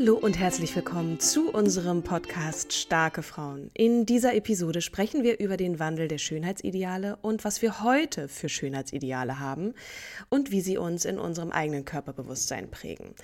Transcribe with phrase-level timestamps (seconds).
[0.00, 3.70] Hallo und herzlich willkommen zu unserem Podcast Starke Frauen.
[3.74, 8.48] In dieser Episode sprechen wir über den Wandel der Schönheitsideale und was wir heute für
[8.48, 9.74] Schönheitsideale haben
[10.30, 13.14] und wie sie uns in unserem eigenen Körperbewusstsein prägen.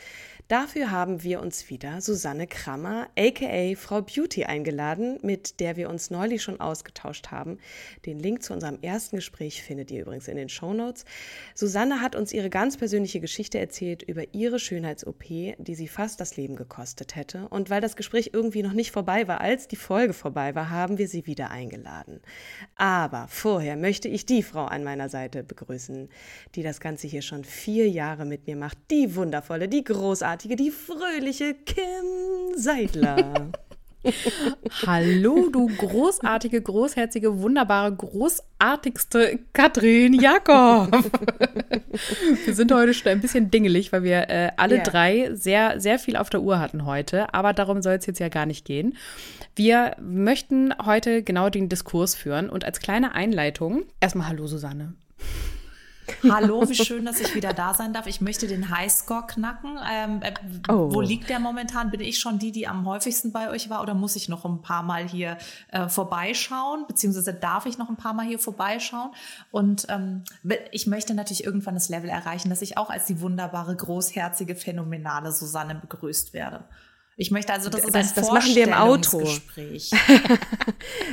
[0.48, 6.10] Dafür haben wir uns wieder Susanne Krammer, aka Frau Beauty, eingeladen, mit der wir uns
[6.10, 7.58] neulich schon ausgetauscht haben.
[8.04, 11.04] Den Link zu unserem ersten Gespräch findet ihr übrigens in den Show Notes.
[11.56, 16.36] Susanne hat uns ihre ganz persönliche Geschichte erzählt über ihre Schönheits-OP, die sie fast das
[16.36, 17.48] Leben gekostet hätte.
[17.48, 20.96] Und weil das Gespräch irgendwie noch nicht vorbei war, als die Folge vorbei war, haben
[20.96, 22.20] wir sie wieder eingeladen.
[22.76, 26.08] Aber vorher möchte ich die Frau an meiner Seite begrüßen,
[26.54, 28.78] die das Ganze hier schon vier Jahre mit mir macht.
[28.92, 33.50] Die wundervolle, die großartige, die fröhliche Kim Seidler.
[34.86, 40.92] Hallo, du großartige, großherzige, wunderbare, großartigste Katrin Jakob.
[42.44, 44.82] wir sind heute schon ein bisschen dingelig, weil wir äh, alle Ja.
[44.84, 47.34] drei sehr, sehr viel auf der Uhr hatten heute.
[47.34, 48.96] Aber darum soll es jetzt ja gar nicht gehen.
[49.56, 54.94] Wir möchten heute genau den Diskurs führen und als kleine Einleitung erstmal Hallo, Susanne.
[56.28, 58.06] Hallo, wie schön, dass ich wieder da sein darf.
[58.06, 59.78] Ich möchte den Highscore knacken.
[59.90, 60.32] Ähm, äh,
[60.68, 60.92] Oh.
[60.92, 61.90] Wo liegt der momentan?
[61.90, 64.62] Bin ich schon die, die am häufigsten bei euch war oder muss ich noch ein
[64.62, 65.38] paar Mal hier
[65.70, 66.84] äh, vorbeischauen?
[66.86, 69.10] Beziehungsweise darf ich noch ein paar Mal hier vorbeischauen?
[69.50, 70.24] Und ähm,
[70.72, 75.32] ich möchte natürlich irgendwann das Level erreichen, dass ich auch als die wunderbare, großherzige, phänomenale
[75.32, 76.64] Susanne begrüßt werde.
[77.18, 78.72] Ich möchte also, das, ist Das- ein das machen wir im.
[78.74, 79.90] Vorstellungsgespräch.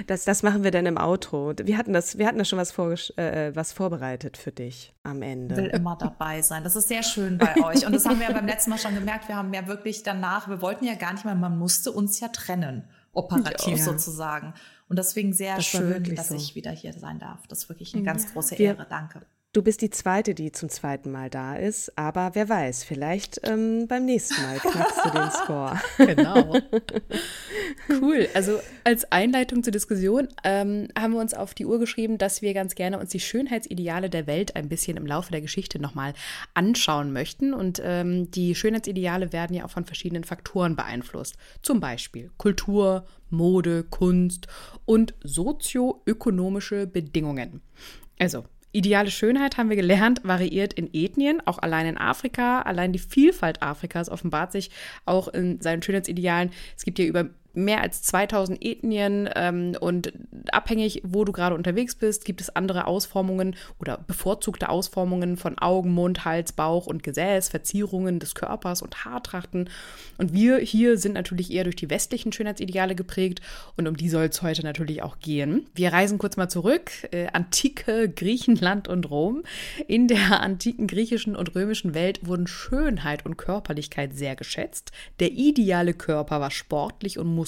[0.08, 1.54] Das, das machen wir dann im Outro.
[1.64, 2.78] Wir hatten, das, wir hatten da schon was,
[3.18, 5.56] äh, was vorbereitet für dich am Ende.
[5.56, 6.64] will immer dabei sein.
[6.64, 7.86] Das ist sehr schön bei euch.
[7.86, 9.28] Und das haben wir ja beim letzten Mal schon gemerkt.
[9.30, 12.28] Wir haben ja wirklich danach, wir wollten ja gar nicht mehr, man musste uns ja
[12.28, 12.84] trennen,
[13.14, 13.84] operativ Ja.
[13.86, 14.54] sozusagen.
[14.90, 16.36] Und deswegen sehr Das schön, dass so.
[16.36, 17.48] ich wieder hier sein darf.
[17.48, 18.86] Das ist wirklich eine ganz große Wir- Ehre.
[18.90, 19.22] Danke.
[19.54, 23.86] Du bist die Zweite, die zum zweiten Mal da ist, aber wer weiß, vielleicht ähm,
[23.88, 25.80] beim nächsten Mal knackst du den Score.
[26.16, 26.58] Genau.
[28.02, 28.28] cool.
[28.34, 32.56] Also als Einleitung zur Diskussion ähm, haben wir uns auf die Uhr geschrieben, dass wir
[32.56, 36.16] ganz gerne uns die Schönheitsideale der Welt ein bisschen im Laufe der Geschichte nochmal
[36.56, 37.54] anschauen möchten.
[37.54, 41.36] Und ähm, die Schönheitsideale werden ja auch von verschiedenen Faktoren beeinflusst.
[41.62, 44.48] Zum Beispiel Kultur, Mode, Kunst
[44.86, 47.62] und sozioökonomische Bedingungen.
[48.18, 52.64] Also Ideale Schönheit, haben wir gelernt, variiert in Ethnien, auch allein in Afrika.
[52.64, 54.72] Allein die Vielfalt Afrikas offenbart sich
[55.06, 56.52] auch in seinen Schönheitsidealen.
[56.76, 60.14] Es gibt ja über mehr als 2000 Ethnien ähm, und
[60.52, 65.92] abhängig, wo du gerade unterwegs bist, gibt es andere Ausformungen oder bevorzugte Ausformungen von Augen,
[65.92, 69.70] Mund, Hals, Bauch und Gesäß, Verzierungen des Körpers und Haartrachten.
[70.18, 73.42] Und wir hier sind natürlich eher durch die westlichen Schönheitsideale geprägt
[73.78, 75.68] und um die soll es heute natürlich auch gehen.
[75.76, 79.44] Wir reisen kurz mal zurück, äh, antike Griechenland und Rom.
[79.88, 84.92] In der antiken griechischen und römischen Welt wurden Schönheit und Körperlichkeit sehr geschätzt.
[85.20, 87.43] Der ideale Körper war sportlich und muskulös,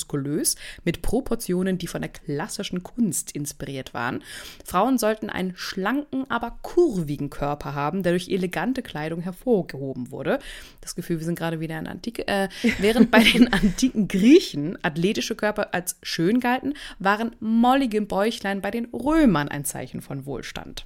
[0.84, 4.24] mit Proportionen, die von der klassischen Kunst inspiriert waren.
[4.66, 10.40] Frauen sollten einen schlanken, aber kurvigen Körper haben, der durch elegante Kleidung hervorgehoben wurde.
[10.82, 12.28] Das Gefühl, wir sind gerade wieder in Antike.
[12.28, 12.50] Äh,
[12.80, 18.86] während bei den antiken Griechen athletische Körper als schön galten, waren mollige Bäuchlein bei den
[18.86, 20.86] Römern ein Zeichen von Wohlstand.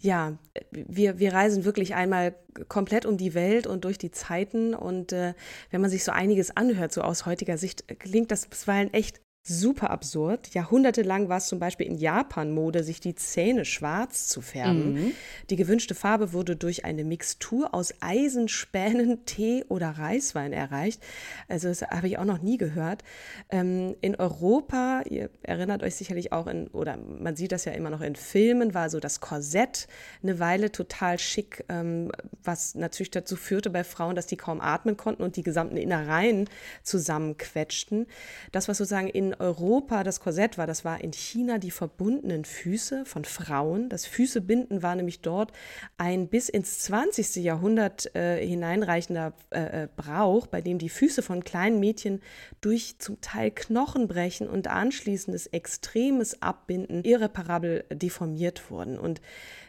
[0.00, 0.38] Ja,
[0.70, 2.36] wir, wir reisen wirklich einmal
[2.68, 4.74] komplett um die Welt und durch die Zeiten.
[4.74, 5.34] Und äh,
[5.70, 9.90] wenn man sich so einiges anhört, so aus heutiger Sicht, klingt das bisweilen echt super
[9.90, 10.52] absurd.
[10.52, 14.92] Jahrhundertelang war es zum Beispiel in Japan Mode, sich die Zähne schwarz zu färben.
[14.92, 15.12] Mhm.
[15.48, 21.02] Die gewünschte Farbe wurde durch eine Mixtur aus Eisenspänen, Tee oder Reiswein erreicht.
[21.48, 23.02] Also das habe ich auch noch nie gehört.
[23.48, 27.90] Ähm, in Europa, ihr erinnert euch sicherlich auch in, oder man sieht das ja immer
[27.90, 29.88] noch in Filmen, war so das Korsett
[30.22, 32.12] eine Weile total schick, ähm,
[32.42, 36.50] was natürlich dazu führte bei Frauen, dass die kaum atmen konnten und die gesamten Innereien
[36.82, 38.06] zusammenquetschten.
[38.52, 43.04] Das, was sozusagen in Europa das Korsett war, das war in China die verbundenen Füße
[43.04, 43.88] von Frauen.
[43.88, 45.52] Das Füßebinden war nämlich dort
[45.96, 47.36] ein bis ins 20.
[47.36, 52.20] Jahrhundert äh, hineinreichender äh, äh, Brauch, bei dem die Füße von kleinen Mädchen
[52.60, 58.98] durch zum Teil Knochenbrechen und anschließendes extremes Abbinden irreparabel deformiert wurden.
[58.98, 59.20] Und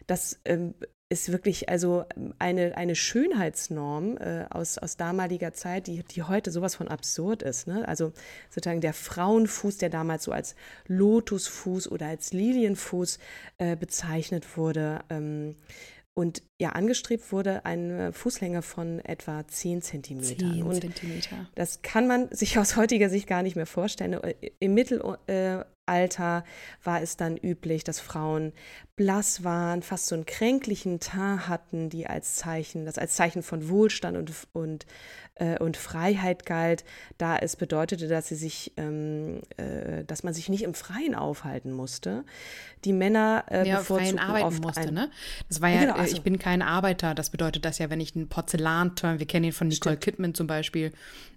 [0.08, 0.74] das ähm,
[1.10, 2.06] ist wirklich also
[2.38, 7.66] eine, eine Schönheitsnorm äh, aus, aus damaliger Zeit, die, die heute sowas von absurd ist.
[7.66, 7.88] Ne?
[7.88, 8.14] Also
[8.50, 10.56] sozusagen der Frauenfuß, der damals so als
[10.88, 13.18] Lotusfuß oder als Lilienfuß
[13.58, 15.00] äh, bezeichnet wurde.
[15.10, 15.56] Ähm,
[16.14, 20.72] und ja, angestrebt wurde eine Fußlänge von etwa 10 Zentimetern.
[20.72, 21.50] 10 Zentimeter.
[21.56, 24.14] Das kann man sich aus heutiger Sicht gar nicht mehr vorstellen.
[25.28, 25.58] Äh,
[25.90, 26.44] Mittelalter
[26.84, 28.54] war es dann üblich, dass Frauen
[28.96, 33.70] blass waren, fast so einen kränklichen Teint hatten, die als Zeichen, das als Zeichen von
[33.70, 34.86] Wohlstand und, und,
[35.36, 36.84] äh, und Freiheit galt,
[37.18, 41.72] da es bedeutete, dass sie sich, ähm, äh, dass man sich nicht im Freien aufhalten
[41.72, 42.26] musste.
[42.84, 45.10] Die Männer äh, ja, bevorzugten arbeiten oft musste, ein, ne?
[45.48, 47.16] Das war ja, genau, also, ich bin kein Arbeiter.
[47.16, 50.04] Das bedeutet das ja, wenn ich einen Porzellanturm, wir kennen ihn von Nicole stimmt.
[50.04, 50.92] Kidman zum Beispiel,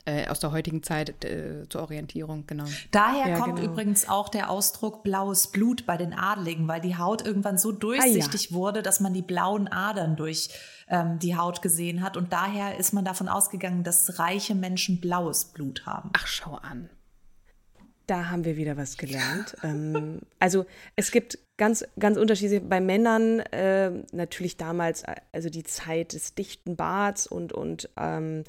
[0.04, 2.64] äh, aus der heutigen Zeit äh, zur Orientierung, genau.
[2.90, 3.70] Daher ja, kommt genau.
[3.70, 7.72] übrigens auch der Ausdruck blaues Blut bei den Adligen, weil die Haut irgendwann irgendwann so
[7.72, 8.56] durchsichtig ah, ja.
[8.56, 10.50] wurde, dass man die blauen Adern durch
[10.88, 12.16] ähm, die Haut gesehen hat.
[12.16, 16.10] Und daher ist man davon ausgegangen, dass reiche Menschen blaues Blut haben.
[16.12, 16.90] Ach, schau an.
[18.06, 19.56] Da haben wir wieder was gelernt.
[19.62, 20.66] ähm, also
[20.96, 26.76] es gibt ganz, ganz unterschiedliche, bei Männern äh, natürlich damals, also die Zeit des dichten
[26.76, 28.44] Barts und, und ähm,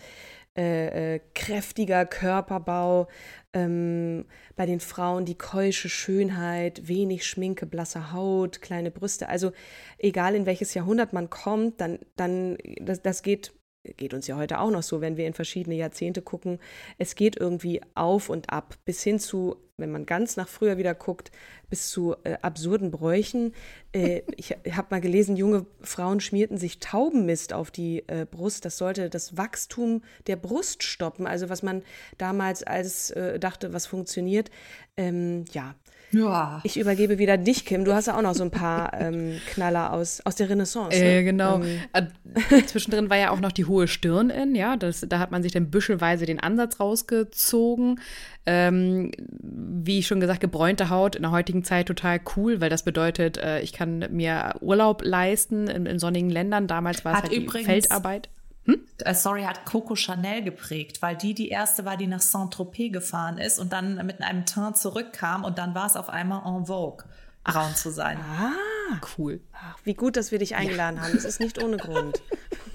[0.56, 3.08] äh, äh, kräftiger Körperbau,
[3.54, 9.30] ähm, bei den Frauen die keusche Schönheit, wenig Schminke, blasse Haut, kleine Brüste.
[9.30, 9.52] Also
[9.98, 13.52] egal in welches Jahrhundert man kommt, dann, dann das, das geht
[13.98, 16.60] geht uns ja heute auch noch so, wenn wir in verschiedene Jahrzehnte gucken.
[16.98, 20.94] Es geht irgendwie auf und ab, bis hin zu, wenn man ganz nach früher wieder
[20.94, 21.32] guckt,
[21.70, 23.54] bis zu äh, absurden Bräuchen.
[23.92, 28.66] Äh, ich habe mal gelesen, junge Frauen schmierten sich Taubenmist auf die äh, Brust.
[28.66, 31.28] Das sollte das Wachstum der Brust stoppen.
[31.28, 31.84] Also was man
[32.18, 34.50] damals als äh, dachte, was funktioniert.
[34.96, 35.76] Ähm, ja,
[36.14, 36.62] ja.
[36.64, 37.86] Ich übergebe wieder dich, Kim.
[37.86, 40.98] Du hast ja auch noch so ein paar ähm, Knaller aus, aus der Renaissance.
[40.98, 41.20] Ne?
[41.20, 41.62] Äh, genau.
[41.62, 41.80] Ähm.
[41.94, 44.78] Äh, zwischendrin war ja auch noch die hohe Stirn in, ja.
[44.78, 48.00] Das, da hat man sich dann büschelweise den Ansatz rausgezogen.
[48.46, 49.12] Ähm,
[49.42, 53.62] wie schon gesagt, gebräunte Haut in der heutigen Zeit total cool, weil das bedeutet, äh,
[53.62, 56.68] ich kann mir Urlaub leisten in, in sonnigen Ländern.
[56.68, 58.30] Damals war es halt die Feldarbeit.
[58.66, 58.80] Hm?
[59.00, 63.38] Äh, sorry, hat Coco Chanel geprägt, weil die die erste war, die nach Saint-Tropez gefahren
[63.38, 67.04] ist und dann mit einem Teint zurückkam und dann war es auf einmal en vogue,
[67.46, 68.18] Ach, zu sein.
[68.20, 69.42] Ah, cool.
[69.52, 71.04] Ach, wie gut, dass wir dich eingeladen ja.
[71.04, 71.14] haben.
[71.14, 72.22] Das ist nicht ohne Grund.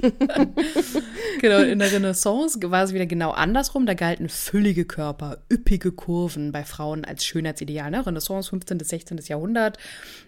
[1.41, 3.87] genau, in der Renaissance war es wieder genau andersrum.
[3.87, 7.91] Da galten füllige Körper, üppige Kurven bei Frauen als Schönheitsideal.
[7.91, 8.06] Ne?
[8.06, 8.79] Renaissance, 15.
[8.79, 9.19] bis 16.
[9.25, 9.79] Jahrhundert.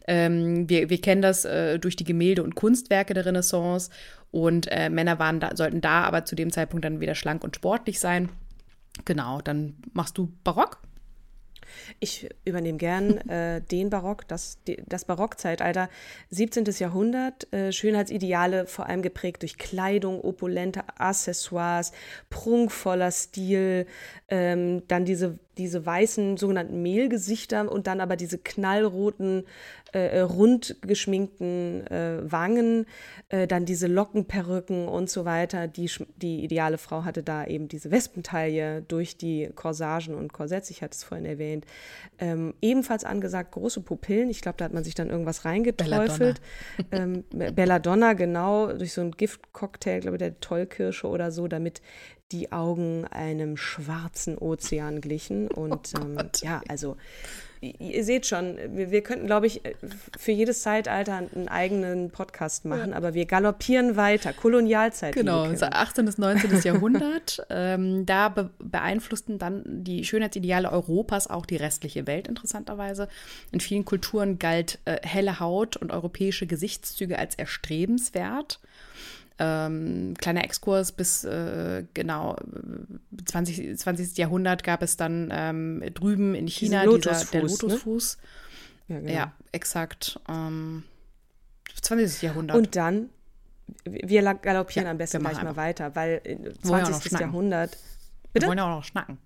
[0.07, 3.91] Ähm, wir, wir kennen das äh, durch die Gemälde und Kunstwerke der Renaissance.
[4.31, 7.57] Und äh, Männer waren da, sollten da aber zu dem Zeitpunkt dann wieder schlank und
[7.57, 8.31] sportlich sein.
[9.05, 10.79] Genau, dann machst du Barock.
[11.99, 15.89] Ich übernehme gern äh, den Barock, das, das Barockzeitalter,
[16.31, 16.65] 17.
[16.79, 21.93] Jahrhundert, äh, Schönheitsideale vor allem geprägt durch Kleidung, opulente Accessoires,
[22.29, 23.87] prunkvoller Stil,
[24.29, 29.45] ähm, dann diese diese weißen sogenannten Mehlgesichter und dann aber diese knallroten,
[29.93, 32.87] äh, äh, rund geschminkten äh, Wangen,
[33.29, 35.67] äh, dann diese Lockenperücken und so weiter.
[35.67, 40.83] Die, die ideale Frau hatte da eben diese Wespentaille durch die Corsagen und Korsetts, ich
[40.83, 41.67] hatte es vorhin erwähnt.
[42.19, 46.41] Ähm, ebenfalls angesagt große Pupillen, ich glaube, da hat man sich dann irgendwas reingeträufelt.
[46.91, 51.83] Belladonna, ähm, Belladonna genau, durch so einen Giftcocktail, glaube ich, der Tollkirsche oder so, damit
[52.33, 55.49] die Augen einem schwarzen Ozean glichen.
[55.49, 56.97] Und oh ähm, ja, also
[57.61, 59.61] ihr seht schon, wir, wir könnten, glaube ich,
[60.19, 62.97] für jedes Zeitalter einen eigenen Podcast machen, ja.
[62.97, 64.33] aber wir galoppieren weiter.
[64.33, 65.15] Kolonialzeit.
[65.15, 66.07] Genau, 18.
[66.07, 66.63] bis 19.
[66.63, 67.45] Jahrhundert.
[67.51, 73.09] Ähm, da be beeinflussten dann die Schönheitsideale Europas auch die restliche Welt, interessanterweise.
[73.53, 78.61] In vielen Kulturen galt äh, helle Haut und europäische Gesichtszüge als erstrebenswert.
[79.43, 82.37] Ähm, kleiner Exkurs bis äh, genau
[83.25, 84.19] 20, 20.
[84.19, 88.19] Jahrhundert gab es dann ähm, drüben in China Lotusfuß, dieser, der Lotusfuß.
[88.89, 88.95] Ne?
[88.95, 89.13] Ja, genau.
[89.13, 90.21] Ja, exakt.
[90.29, 90.83] Ähm,
[91.81, 92.21] 20.
[92.21, 92.57] Jahrhundert.
[92.57, 93.09] Und dann,
[93.85, 97.01] wir galoppieren Ja, am besten wir gleich mal weiter, weil äh, Wollen ja auch noch
[97.01, 97.09] 20.
[97.09, 97.27] schnacken.
[97.27, 97.71] Jahrhundert.
[97.71, 97.79] wir
[98.35, 98.47] bitte?
[98.47, 99.17] wollen ja auch noch schnacken.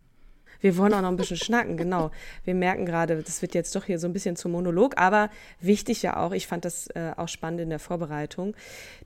[0.64, 2.10] Wir wollen auch noch ein bisschen schnacken, genau.
[2.42, 5.28] Wir merken gerade, das wird jetzt doch hier so ein bisschen zum Monolog, aber
[5.60, 8.56] wichtig ja auch, ich fand das äh, auch spannend in der Vorbereitung,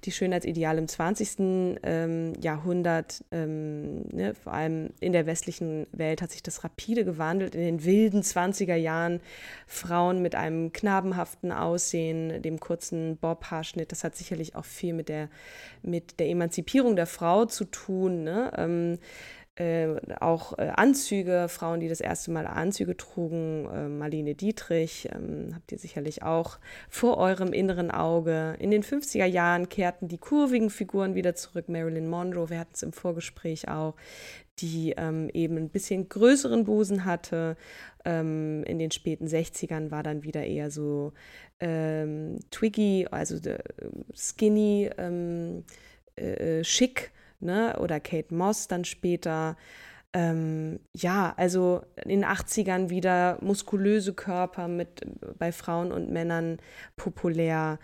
[0.05, 1.81] die Schönheitsideale im 20.
[1.83, 7.57] Ähm, Jahrhundert, ähm, ne, vor allem in der westlichen Welt hat sich das rapide gewandelt.
[7.57, 9.19] In den wilden 20er Jahren
[9.67, 15.29] Frauen mit einem knabenhaften Aussehen, dem kurzen Bob-Haarschnitt, das hat sicherlich auch viel mit der,
[15.83, 18.23] mit der Emanzipierung der Frau zu tun.
[18.23, 18.53] Ne?
[18.57, 18.99] Ähm,
[19.59, 25.51] äh, auch äh, Anzüge, Frauen, die das erste Mal Anzüge trugen, äh, Marlene Dietrich, ähm,
[25.53, 28.55] habt ihr sicherlich auch vor eurem inneren Auge.
[28.61, 31.69] In den 50er Jahren kehrten die kurvigen Figuren wieder zurück.
[31.69, 33.97] Marilyn Monroe, wir hatten es im Vorgespräch auch,
[34.61, 37.57] die ähm, eben ein bisschen größeren Busen hatte.
[38.05, 41.13] Ähm, in den späten 60ern war dann wieder eher so
[41.59, 43.59] ähm, Twiggy, also äh,
[44.15, 45.65] skinny, ähm,
[46.15, 47.79] äh, schick ne?
[47.81, 49.57] oder Kate Moss dann später.
[50.15, 55.03] Ähm, ja, also in den 80ern wieder muskulöse Körper mit
[55.39, 56.59] bei Frauen und Männern
[56.97, 57.79] populär.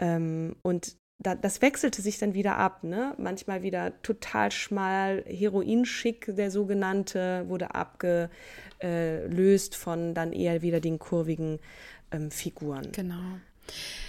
[0.00, 3.14] Ähm, und da, das wechselte sich dann wieder ab, ne?
[3.18, 11.58] Manchmal wieder total schmal, Heroinschick, der sogenannte, wurde abgelöst von dann eher wieder den kurvigen
[12.12, 12.92] ähm, Figuren.
[12.92, 13.38] Genau.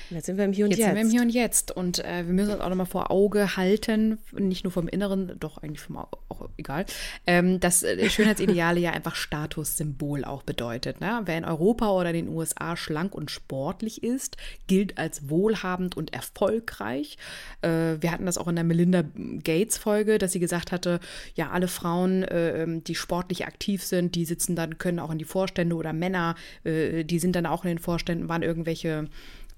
[0.10, 0.88] Und Jetzt sind wir im Hier und Jetzt, Jetzt.
[0.88, 3.56] sind wir im Hier und Jetzt und äh, wir müssen uns auch nochmal vor Auge
[3.58, 6.86] halten, nicht nur vom Inneren, doch eigentlich vom Au- auch egal,
[7.28, 11.00] ähm, dass äh, Schönheitsideale ja einfach Statussymbol auch bedeutet.
[11.01, 11.22] Ne?
[11.25, 14.38] Wer in Europa oder den USA schlank und sportlich ist,
[14.68, 17.18] gilt als wohlhabend und erfolgreich.
[17.62, 19.04] Äh, wir hatten das auch in der Melinda
[19.44, 21.00] Gates Folge, dass sie gesagt hatte,
[21.36, 25.18] ja alle Frauen, äh, ähm, die sportlich aktiv sind, die sitzen dann können auch in
[25.20, 29.08] die Vorstände oder Männer, äh, die sind dann auch in den Vorständen, waren irgendwelche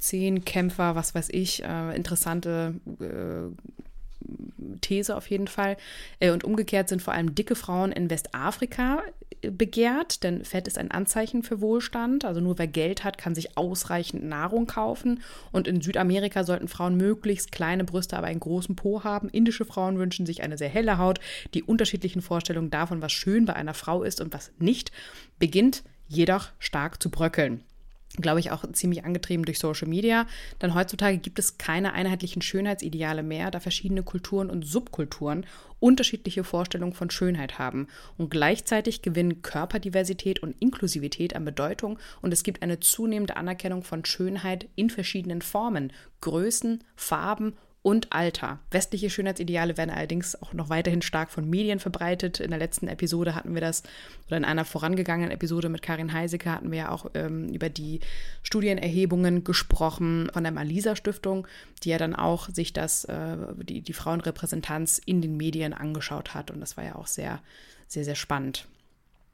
[0.01, 3.55] Zehnkämpfer, was weiß ich, äh, interessante äh,
[4.81, 5.77] These auf jeden Fall.
[6.19, 9.03] Äh, und umgekehrt sind vor allem dicke Frauen in Westafrika
[9.41, 12.25] äh, begehrt, denn Fett ist ein Anzeichen für Wohlstand.
[12.25, 15.21] Also nur wer Geld hat, kann sich ausreichend Nahrung kaufen.
[15.51, 19.29] Und in Südamerika sollten Frauen möglichst kleine Brüste, aber einen großen Po haben.
[19.29, 21.19] Indische Frauen wünschen sich eine sehr helle Haut.
[21.53, 24.91] Die unterschiedlichen Vorstellungen davon, was schön bei einer Frau ist und was nicht,
[25.39, 27.63] beginnt jedoch stark zu bröckeln
[28.17, 30.27] glaube ich, auch ziemlich angetrieben durch Social Media.
[30.61, 35.45] Denn heutzutage gibt es keine einheitlichen Schönheitsideale mehr, da verschiedene Kulturen und Subkulturen
[35.79, 37.87] unterschiedliche Vorstellungen von Schönheit haben.
[38.17, 44.05] Und gleichzeitig gewinnen Körperdiversität und Inklusivität an Bedeutung und es gibt eine zunehmende Anerkennung von
[44.05, 45.91] Schönheit in verschiedenen Formen,
[46.21, 48.59] Größen, Farben und Alter.
[48.69, 52.39] Westliche Schönheitsideale werden allerdings auch noch weiterhin stark von Medien verbreitet.
[52.39, 53.81] In der letzten Episode hatten wir das,
[54.27, 57.99] oder in einer vorangegangenen Episode mit Karin Heiseke hatten wir ja auch ähm, über die
[58.43, 61.47] Studienerhebungen gesprochen von der Malisa Stiftung,
[61.83, 66.51] die ja dann auch sich das, äh, die, die Frauenrepräsentanz in den Medien angeschaut hat.
[66.51, 67.41] Und das war ja auch sehr,
[67.87, 68.67] sehr, sehr spannend.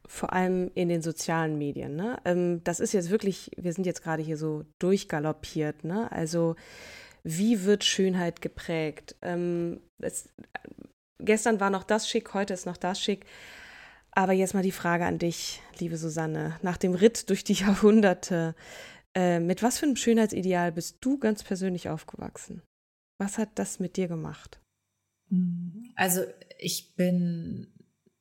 [0.07, 1.95] vor allem in den sozialen Medien.
[1.95, 2.17] Ne?
[2.23, 5.83] Ähm, das ist jetzt wirklich, wir sind jetzt gerade hier so durchgaloppiert.
[5.83, 6.09] Ne?
[6.11, 6.55] Also
[7.23, 9.15] wie wird Schönheit geprägt?
[9.21, 10.29] Ähm, es,
[11.19, 13.25] gestern war noch das schick, heute ist noch das schick.
[14.11, 16.57] Aber jetzt mal die Frage an dich, liebe Susanne.
[16.63, 18.55] Nach dem Ritt durch die Jahrhunderte,
[19.15, 22.61] äh, mit was für einem Schönheitsideal bist du ganz persönlich aufgewachsen?
[23.19, 24.59] Was hat das mit dir gemacht?
[25.95, 26.21] Also
[26.59, 27.67] ich bin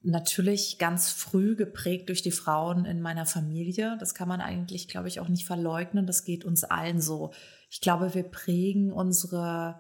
[0.03, 3.97] natürlich ganz früh geprägt durch die Frauen in meiner Familie.
[3.99, 6.07] Das kann man eigentlich, glaube ich, auch nicht verleugnen.
[6.07, 7.33] Das geht uns allen so.
[7.77, 9.79] Ich glaube, wir prägen unsere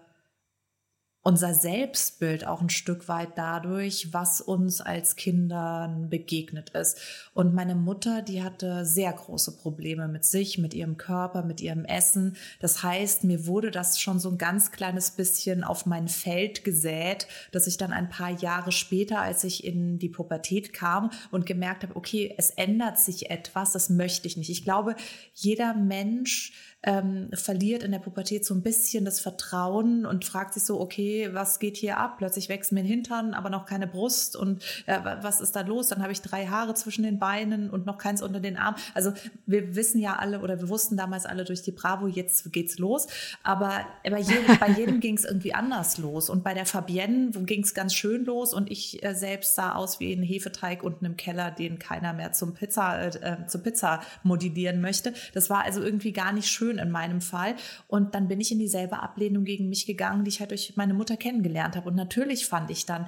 [1.26, 7.00] unser Selbstbild auch ein Stück weit dadurch, was uns als Kindern begegnet ist.
[7.34, 11.84] Und meine Mutter, die hatte sehr große Probleme mit sich, mit ihrem Körper, mit ihrem
[11.84, 12.36] Essen.
[12.60, 17.26] Das heißt, mir wurde das schon so ein ganz kleines bisschen auf mein Feld gesät,
[17.50, 21.82] dass ich dann ein paar Jahre später, als ich in die Pubertät kam und gemerkt
[21.82, 24.50] habe, okay, es ändert sich etwas, das möchte ich nicht.
[24.50, 24.94] Ich glaube,
[25.34, 26.52] jeder Mensch
[26.86, 31.30] ähm, verliert in der Pubertät so ein bisschen das Vertrauen und fragt sich so, okay,
[31.32, 32.18] was geht hier ab?
[32.18, 35.88] Plötzlich wächst mir ein Hintern, aber noch keine Brust und äh, was ist da los?
[35.88, 38.78] Dann habe ich drei Haare zwischen den Beinen und noch keins unter den Armen.
[38.94, 39.12] Also
[39.46, 43.08] wir wissen ja alle oder wir wussten damals alle durch die Bravo, jetzt geht's los.
[43.42, 46.30] Aber bei jedem, bei jedem ging es irgendwie anders los.
[46.30, 49.98] Und bei der Fabienne ging es ganz schön los und ich äh, selbst sah aus
[49.98, 54.80] wie ein Hefeteig unten im Keller, den keiner mehr zum Pizza, äh, zum Pizza modellieren
[54.80, 55.14] möchte.
[55.34, 57.54] Das war also irgendwie gar nicht schön schön in meinem Fall.
[57.86, 60.94] Und dann bin ich in dieselbe Ablehnung gegen mich gegangen, die ich halt durch meine
[60.94, 61.88] Mutter kennengelernt habe.
[61.88, 63.06] Und natürlich fand ich dann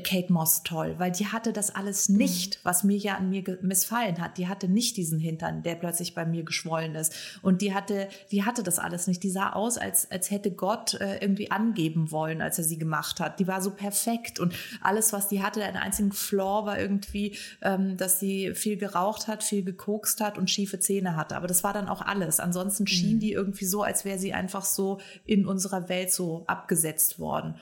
[0.00, 2.16] Kate Moss toll, weil die hatte das alles mhm.
[2.16, 4.38] nicht, was mir ja an mir missfallen hat.
[4.38, 7.14] Die hatte nicht diesen Hintern, der plötzlich bei mir geschwollen ist.
[7.42, 9.22] Und die hatte, die hatte das alles nicht.
[9.22, 13.20] Die sah aus, als, als hätte Gott äh, irgendwie angeben wollen, als er sie gemacht
[13.20, 13.38] hat.
[13.38, 17.96] Die war so perfekt und alles, was die hatte, ein einzigen Flaw war irgendwie, ähm,
[17.96, 21.36] dass sie viel geraucht hat, viel gekokst hat und schiefe Zähne hatte.
[21.36, 22.40] Aber das war dann auch alles.
[22.40, 23.20] Ansonsten schien mhm.
[23.20, 27.54] die irgendwie so, als wäre sie einfach so in unserer Welt so abgesetzt worden.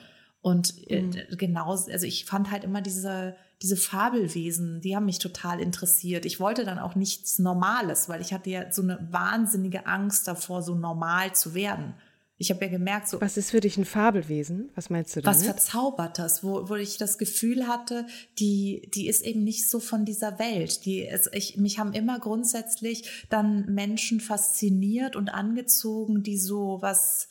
[0.43, 1.13] Und äh, mhm.
[1.37, 6.25] genau, also ich fand halt immer diese, diese Fabelwesen, die haben mich total interessiert.
[6.25, 10.61] Ich wollte dann auch nichts Normales, weil ich hatte ja so eine wahnsinnige Angst davor,
[10.61, 11.93] so normal zu werden.
[12.37, 13.21] Ich habe ja gemerkt, so.
[13.21, 14.69] Was ist für dich ein Fabelwesen?
[14.75, 15.39] Was meinst du damit?
[15.39, 18.05] Was Verzaubertes, wo, wo ich das Gefühl hatte,
[18.37, 20.83] die, die ist eben nicht so von dieser Welt.
[20.83, 27.29] Die, es, ich, mich haben immer grundsätzlich dann Menschen fasziniert und angezogen, die so was,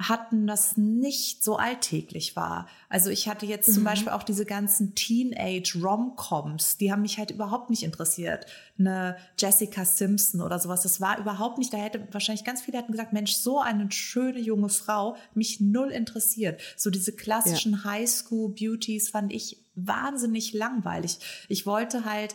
[0.00, 2.66] hatten, das nicht so alltäglich war.
[2.88, 3.86] Also ich hatte jetzt zum mhm.
[3.86, 8.46] Beispiel auch diese ganzen Teenage-Rom-Coms, die haben mich halt überhaupt nicht interessiert.
[8.78, 12.92] Eine Jessica Simpson oder sowas, das war überhaupt nicht, da hätte wahrscheinlich ganz viele hätten
[12.92, 16.60] gesagt, Mensch, so eine schöne junge Frau, mich null interessiert.
[16.76, 17.84] So diese klassischen ja.
[17.84, 21.18] Highschool-Beauties fand ich wahnsinnig langweilig.
[21.48, 22.34] Ich wollte halt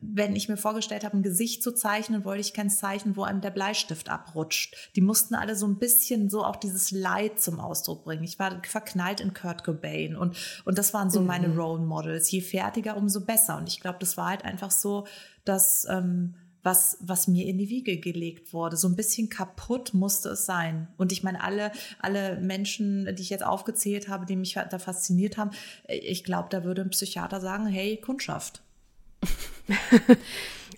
[0.00, 3.40] wenn ich mir vorgestellt habe, ein Gesicht zu zeichnen, wollte ich kein Zeichen, wo einem
[3.40, 4.90] der Bleistift abrutscht.
[4.96, 8.24] Die mussten alle so ein bisschen so auch dieses Leid zum Ausdruck bringen.
[8.24, 11.26] Ich war verknallt in Kurt Cobain und, und das waren so mhm.
[11.26, 12.30] meine Role Models.
[12.30, 13.56] Je fertiger, umso besser.
[13.56, 15.06] Und ich glaube, das war halt einfach so,
[15.44, 16.34] dass, ähm,
[16.66, 18.76] was, was mir in die Wiege gelegt wurde.
[18.76, 20.88] So ein bisschen kaputt musste es sein.
[20.96, 25.38] Und ich meine, alle, alle Menschen, die ich jetzt aufgezählt habe, die mich da fasziniert
[25.38, 25.52] haben,
[25.86, 28.62] ich glaube, da würde ein Psychiater sagen, hey, Kundschaft.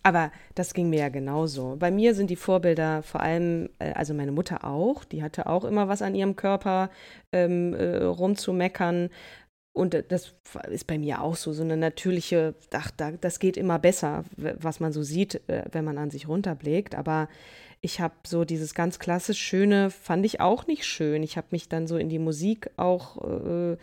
[0.02, 1.76] Aber das ging mir ja genauso.
[1.78, 5.64] Bei mir sind die Vorbilder vor allem, äh, also meine Mutter auch, die hatte auch
[5.64, 6.90] immer was an ihrem Körper
[7.32, 9.10] ähm, äh, rumzumeckern.
[9.72, 10.34] Und das
[10.70, 12.90] ist bei mir auch so, so eine natürliche, ach,
[13.20, 16.94] das geht immer besser, was man so sieht, äh, wenn man an sich runterblickt.
[16.94, 17.28] Aber
[17.80, 21.22] ich habe so dieses ganz klassisch Schöne, fand ich auch nicht schön.
[21.22, 23.76] Ich habe mich dann so in die Musik auch, äh,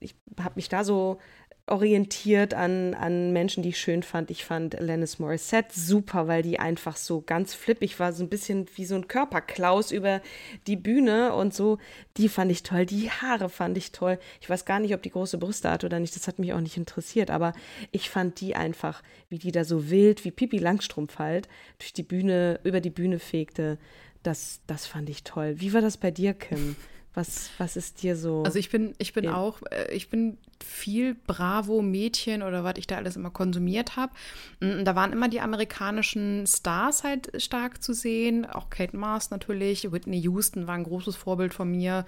[0.00, 1.18] ich habe mich da so
[1.66, 4.30] orientiert an, an Menschen, die ich schön fand.
[4.30, 8.66] Ich fand Alanis Morissette super, weil die einfach so ganz flippig war, so ein bisschen
[8.74, 10.20] wie so ein Körperklaus über
[10.66, 11.78] die Bühne und so.
[12.16, 14.18] Die fand ich toll, die Haare fand ich toll.
[14.40, 16.60] Ich weiß gar nicht, ob die große Brüste hat oder nicht, das hat mich auch
[16.60, 17.52] nicht interessiert, aber
[17.92, 22.02] ich fand die einfach, wie die da so wild, wie Pipi Langstrumpf halt, durch die
[22.02, 23.78] Bühne, über die Bühne fegte.
[24.24, 25.54] Das, das fand ich toll.
[25.58, 26.76] Wie war das bei dir, Kim?
[27.14, 28.42] Was, was ist dir so?
[28.42, 32.96] Also ich bin, ich bin auch, äh, ich bin viel Bravo-Mädchen oder was ich da
[32.96, 34.12] alles immer konsumiert habe.
[34.60, 38.46] Mm, da waren immer die amerikanischen Stars halt stark zu sehen.
[38.46, 39.92] Auch Kate Mars natürlich.
[39.92, 42.06] Whitney Houston war ein großes Vorbild von mir.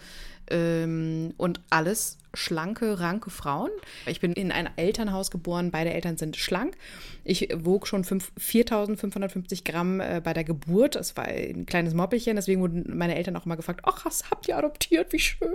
[0.50, 3.70] Ähm, und alles schlanke, ranke Frauen.
[4.06, 6.76] Ich bin in ein Elternhaus geboren, beide Eltern sind schlank.
[7.22, 10.96] Ich wog schon 4550 Gramm äh, bei der Geburt.
[10.96, 14.48] Das war ein kleines Moppelchen, deswegen wurden meine Eltern auch immer gefragt, ach, was habt
[14.48, 15.48] ihr adoptiert, wie schön.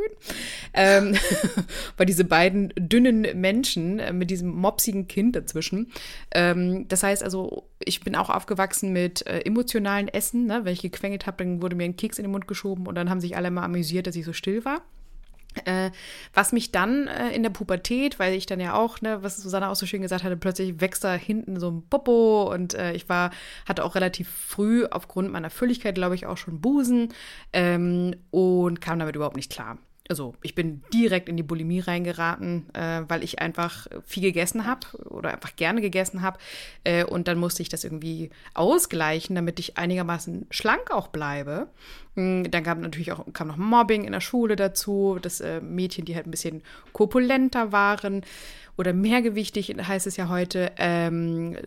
[0.74, 1.16] Ähm,
[1.98, 5.92] weil diese beiden dünnen Menschen äh, mit diesem mopsigen Kind dazwischen.
[6.32, 10.46] Ähm, das heißt also, ich bin auch aufgewachsen mit äh, emotionalen Essen.
[10.46, 10.62] Ne?
[10.64, 13.10] Wenn ich gequengelt habe, dann wurde mir ein Keks in den Mund geschoben und dann
[13.10, 14.82] haben sich alle mal amüsiert, dass ich so still war.
[15.66, 15.90] Äh,
[16.34, 19.70] was mich dann äh, in der Pubertät, weil ich dann ja auch, ne, was Susanne
[19.70, 23.10] auch so schön gesagt hatte, plötzlich wächst da hinten so ein Popo und äh, ich
[23.10, 23.32] war,
[23.66, 27.14] hatte auch relativ früh aufgrund meiner Fülligkeit, glaube ich, auch schon Busen
[27.52, 32.66] ähm, und kam damit überhaupt nicht klar also ich bin direkt in die Bulimie reingeraten,
[32.74, 36.40] äh, weil ich einfach viel gegessen habe oder einfach gerne gegessen habe.
[36.84, 41.68] Äh, und dann musste ich das irgendwie ausgleichen, damit ich einigermaßen schlank auch bleibe.
[42.16, 46.06] Hm, dann kam natürlich auch kam noch Mobbing in der Schule dazu, dass äh, Mädchen,
[46.06, 48.24] die halt ein bisschen korpulenter waren
[48.80, 51.58] oder mehrgewichtig heißt es ja heute, ähm,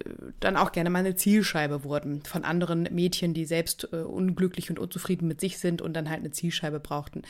[0.40, 4.78] dann auch gerne mal eine Zielscheibe wurden von anderen Mädchen, die selbst äh, unglücklich und
[4.78, 7.20] unzufrieden mit sich sind und dann halt eine Zielscheibe brauchten.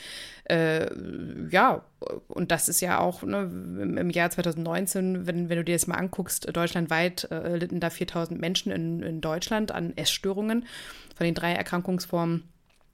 [0.45, 0.87] Äh,
[1.49, 1.83] ja,
[2.29, 3.41] und das ist ja auch ne,
[3.99, 8.39] im Jahr 2019, wenn, wenn du dir das mal anguckst, deutschlandweit äh, litten da 4000
[8.39, 10.65] Menschen in, in Deutschland an Essstörungen
[11.13, 12.45] von den drei Erkrankungsformen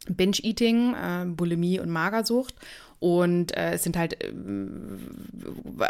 [0.08, 2.56] Binge-Eating, äh, Bulimie und Magersucht.
[3.00, 4.32] Und äh, es sind halt äh,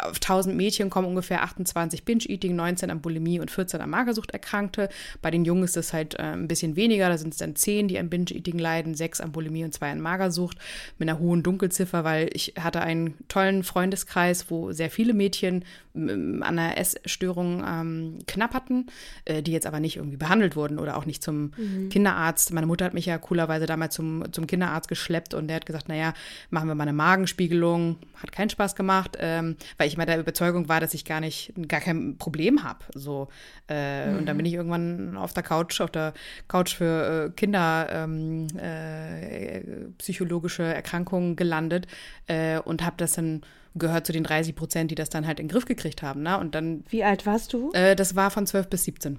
[0.02, 4.88] auf 1000 Mädchen kommen ungefähr 28 Binge-Eating, 19 an Bulimie und 14 an Magersucht Erkrankte.
[5.20, 7.88] Bei den Jungen ist es halt äh, ein bisschen weniger, da sind es dann 10,
[7.88, 10.58] die an Binge-Eating leiden, 6 an Bulimie und 2 an Magersucht
[10.98, 16.42] mit einer hohen Dunkelziffer, weil ich hatte einen tollen Freundeskreis, wo sehr viele Mädchen an
[16.42, 18.86] einer Essstörung ähm, knapp hatten,
[19.24, 21.88] äh, die jetzt aber nicht irgendwie behandelt wurden oder auch nicht zum mhm.
[21.88, 22.52] Kinderarzt.
[22.52, 25.88] Meine Mutter hat mich ja coolerweise damals zum, zum Kinderarzt geschleppt und der hat gesagt,
[25.88, 26.14] naja,
[26.50, 27.96] machen wir mal eine Magenspiegelung.
[28.16, 31.54] Hat keinen Spaß gemacht, ähm, weil ich mal der Überzeugung war, dass ich gar nicht,
[31.66, 32.84] gar kein Problem habe.
[32.94, 33.28] So.
[33.68, 34.18] Äh, mhm.
[34.18, 36.12] Und dann bin ich irgendwann auf der Couch, auf der
[36.46, 39.60] Couch für äh, Kinder ähm, äh,
[39.96, 41.86] psychologische Erkrankungen gelandet
[42.26, 43.40] äh, und habe das dann
[43.74, 46.22] gehört zu den 30 Prozent, die das dann halt in den Griff gekriegt haben.
[46.22, 46.38] Ne?
[46.38, 46.84] Und dann.
[46.90, 47.72] Wie alt warst du?
[47.72, 49.18] Äh, das war von 12 bis 17.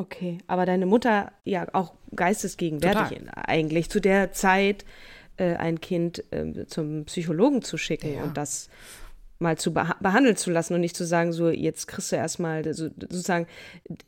[0.00, 3.44] Okay, aber deine Mutter ja auch geistesgegenwärtig Total.
[3.46, 4.86] eigentlich zu der Zeit
[5.40, 8.22] äh, ein Kind äh, zum Psychologen zu schicken ja.
[8.22, 8.68] und das
[9.38, 12.62] mal zu beh behandeln zu lassen und nicht zu sagen, so jetzt kriegst du erstmal
[12.74, 13.46] so, sozusagen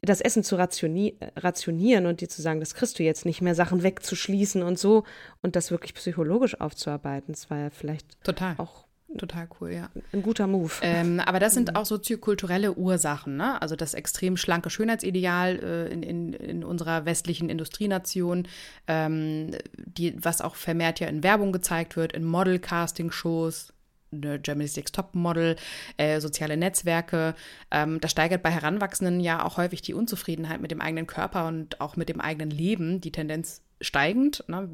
[0.03, 3.55] das Essen zu rationi rationieren und dir zu sagen, das kriegst du jetzt nicht mehr,
[3.55, 5.05] Sachen wegzuschließen und so
[5.41, 7.33] und das wirklich psychologisch aufzuarbeiten.
[7.33, 8.55] Das war ja vielleicht Total.
[8.59, 8.82] auch
[9.19, 9.91] Total cool, ja.
[10.13, 10.73] Ein guter Move.
[10.81, 13.61] Ähm, aber das sind auch soziokulturelle Ursachen, ne?
[13.61, 18.49] Also das extrem schlanke Schönheitsideal äh, in, in, in unserer westlichen Industrienation,
[18.87, 23.73] ähm, die, was auch vermehrt ja in Werbung gezeigt wird, in Model-Casting-Shows,
[24.13, 25.57] Germany's Next Top Model,
[25.97, 27.35] äh, soziale Netzwerke.
[27.71, 31.81] Ähm, das steigert bei Heranwachsenden ja auch häufig die Unzufriedenheit mit dem eigenen Körper und
[31.81, 33.01] auch mit dem eigenen Leben.
[33.01, 34.45] Die Tendenz steigend.
[34.49, 34.69] Ne?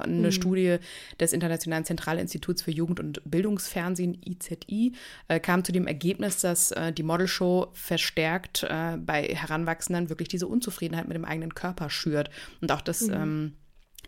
[0.00, 0.32] Eine mhm.
[0.32, 0.76] Studie
[1.18, 4.92] des Internationalen Zentralinstituts für Jugend- und Bildungsfernsehen, IZI,
[5.28, 10.46] äh, kam zu dem Ergebnis, dass äh, die Modelshow verstärkt äh, bei Heranwachsenden wirklich diese
[10.46, 12.30] Unzufriedenheit mit dem eigenen Körper schürt.
[12.60, 13.02] Und auch das.
[13.02, 13.12] Mhm.
[13.12, 13.52] Ähm,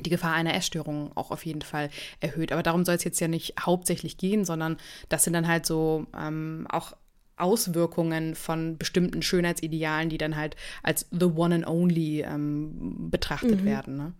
[0.00, 2.50] die Gefahr einer Essstörung auch auf jeden Fall erhöht.
[2.50, 4.78] Aber darum soll es jetzt ja nicht hauptsächlich gehen, sondern
[5.10, 6.94] das sind dann halt so ähm, auch
[7.36, 13.64] Auswirkungen von bestimmten Schönheitsidealen, die dann halt als the one and only ähm, betrachtet mhm.
[13.64, 13.96] werden.
[13.96, 14.12] Ne?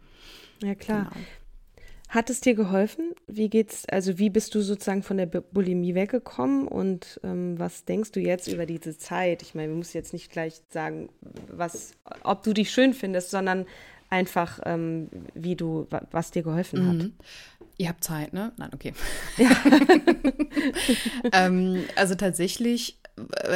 [0.63, 1.11] Ja, klar.
[1.13, 1.27] Genau.
[2.09, 3.15] Hat es dir geholfen?
[3.27, 8.13] Wie geht's, also wie bist du sozusagen von der Bulimie weggekommen und ähm, was denkst
[8.13, 9.41] du jetzt über diese Zeit?
[9.41, 11.09] Ich meine, wir müssen jetzt nicht gleich sagen,
[11.49, 13.65] was, ob du dich schön findest, sondern
[14.11, 16.97] einfach, ähm, wie du, was dir geholfen hat.
[16.97, 17.13] Mhm.
[17.79, 18.53] Ihr habt Zeit, ne?
[18.59, 18.93] Nein, okay.
[19.39, 19.51] Ja.
[21.33, 22.99] ähm, also tatsächlich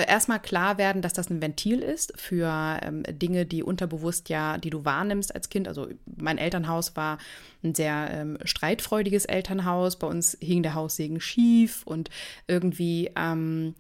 [0.07, 4.71] erstmal klar werden, dass das ein Ventil ist für ähm, Dinge, die unterbewusst ja, die
[4.71, 5.67] du wahrnimmst als Kind.
[5.69, 7.19] Also mein Elternhaus war
[7.63, 9.99] ein sehr ähm, streitfreudiges Elternhaus.
[9.99, 12.11] Bei uns hing der Haussegen schief und
[12.47, 13.75] irgendwie ähm,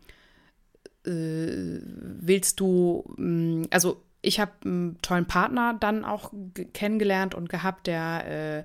[1.04, 6.32] äh, willst du, mh, also ich habe einen tollen Partner dann auch
[6.72, 8.64] kennengelernt und gehabt, der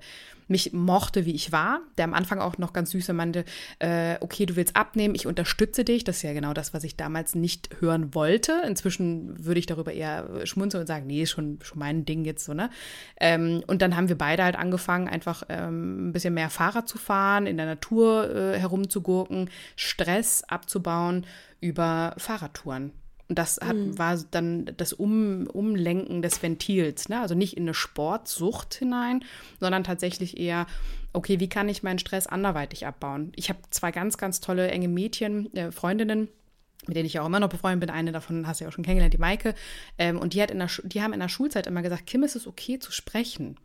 [0.52, 3.44] mich mochte, wie ich war, der am Anfang auch noch ganz süß meinte,
[3.80, 6.04] äh, okay, du willst abnehmen, ich unterstütze dich.
[6.04, 8.62] Das ist ja genau das, was ich damals nicht hören wollte.
[8.66, 12.44] Inzwischen würde ich darüber eher schmunzeln und sagen, nee, ist schon, schon mein Ding jetzt
[12.44, 12.70] so, ne?
[13.18, 16.98] Ähm, und dann haben wir beide halt angefangen, einfach ähm, ein bisschen mehr Fahrrad zu
[16.98, 21.26] fahren, in der Natur äh, herumzugurken, Stress abzubauen
[21.60, 22.92] über Fahrradtouren.
[23.28, 23.98] Und das hat, mhm.
[23.98, 27.08] war dann das um, Umlenken des Ventils.
[27.08, 27.20] Ne?
[27.20, 29.24] Also nicht in eine Sportsucht hinein,
[29.60, 30.66] sondern tatsächlich eher,
[31.12, 33.32] okay, wie kann ich meinen Stress anderweitig abbauen?
[33.36, 36.28] Ich habe zwei ganz, ganz tolle enge Mädchen, äh, Freundinnen,
[36.86, 37.90] mit denen ich ja auch immer noch befreundet bin.
[37.90, 39.54] Eine davon hast du ja auch schon kennengelernt, die Maike.
[39.98, 42.36] Ähm, und die, hat in der, die haben in der Schulzeit immer gesagt, Kim, ist
[42.36, 43.56] es okay zu sprechen.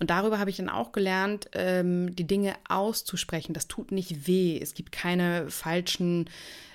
[0.00, 3.54] Und darüber habe ich dann auch gelernt, ähm, die Dinge auszusprechen.
[3.54, 4.58] Das tut nicht weh.
[4.60, 6.28] Es gibt keine falschen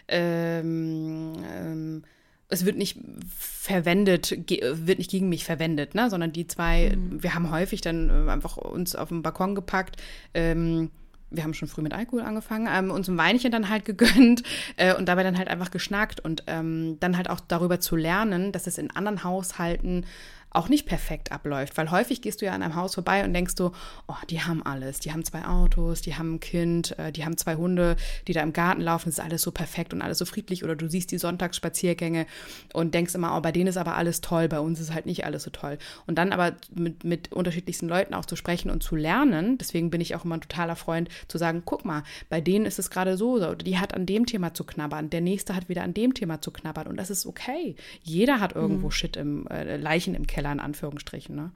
[0.08, 2.04] ähm, ähm
[2.52, 3.00] es wird nicht
[3.38, 6.10] verwendet, wird nicht gegen mich verwendet, ne?
[6.10, 7.24] sondern die zwei, mhm.
[7.24, 9.96] wir haben häufig dann äh, einfach uns auf den Balkon gepackt.
[10.34, 10.92] Ähm,
[11.32, 14.44] wir haben schon früh mit Alkohol angefangen, ähm, uns ein Weinchen dann halt gegönnt
[14.76, 18.52] äh, und dabei dann halt einfach geschnackt und ähm, dann halt auch darüber zu lernen,
[18.52, 20.06] dass es in anderen Haushalten
[20.52, 21.78] auch nicht perfekt abläuft.
[21.78, 23.72] Weil häufig gehst du ja an einem Haus vorbei und denkst du,
[24.08, 25.00] oh, die haben alles.
[25.00, 27.96] Die haben zwei Autos, die haben ein Kind, äh, die haben zwei Hunde,
[28.28, 29.10] die da im Garten laufen.
[29.10, 30.64] Es ist alles so perfekt und alles so friedlich.
[30.64, 32.26] Oder du siehst die Sonntagsspaziergänge
[32.74, 35.26] und denkst immer, oh, bei denen ist aber alles toll, bei uns ist halt nicht
[35.26, 35.78] alles so toll.
[36.06, 39.58] Und dann aber mit, mit unterschiedlichsten Leuten auch zu sprechen und zu lernen.
[39.58, 42.78] Deswegen bin ich auch immer ein totaler Freund zu sagen, guck mal, bei denen ist
[42.78, 45.84] es gerade so, oder die hat an dem Thema zu knabbern, der nächste hat wieder
[45.84, 46.88] an dem Thema zu knabbern.
[46.88, 47.76] Und das ist okay.
[48.04, 48.92] Jeder hat irgendwo mhm.
[48.92, 51.36] Shit im, äh, Leichen im Keller Keller in Anführungsstrichen.
[51.36, 51.52] Ne?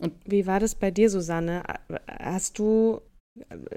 [0.00, 1.62] Und Wie war das bei dir, Susanne?
[2.08, 3.00] Hast du,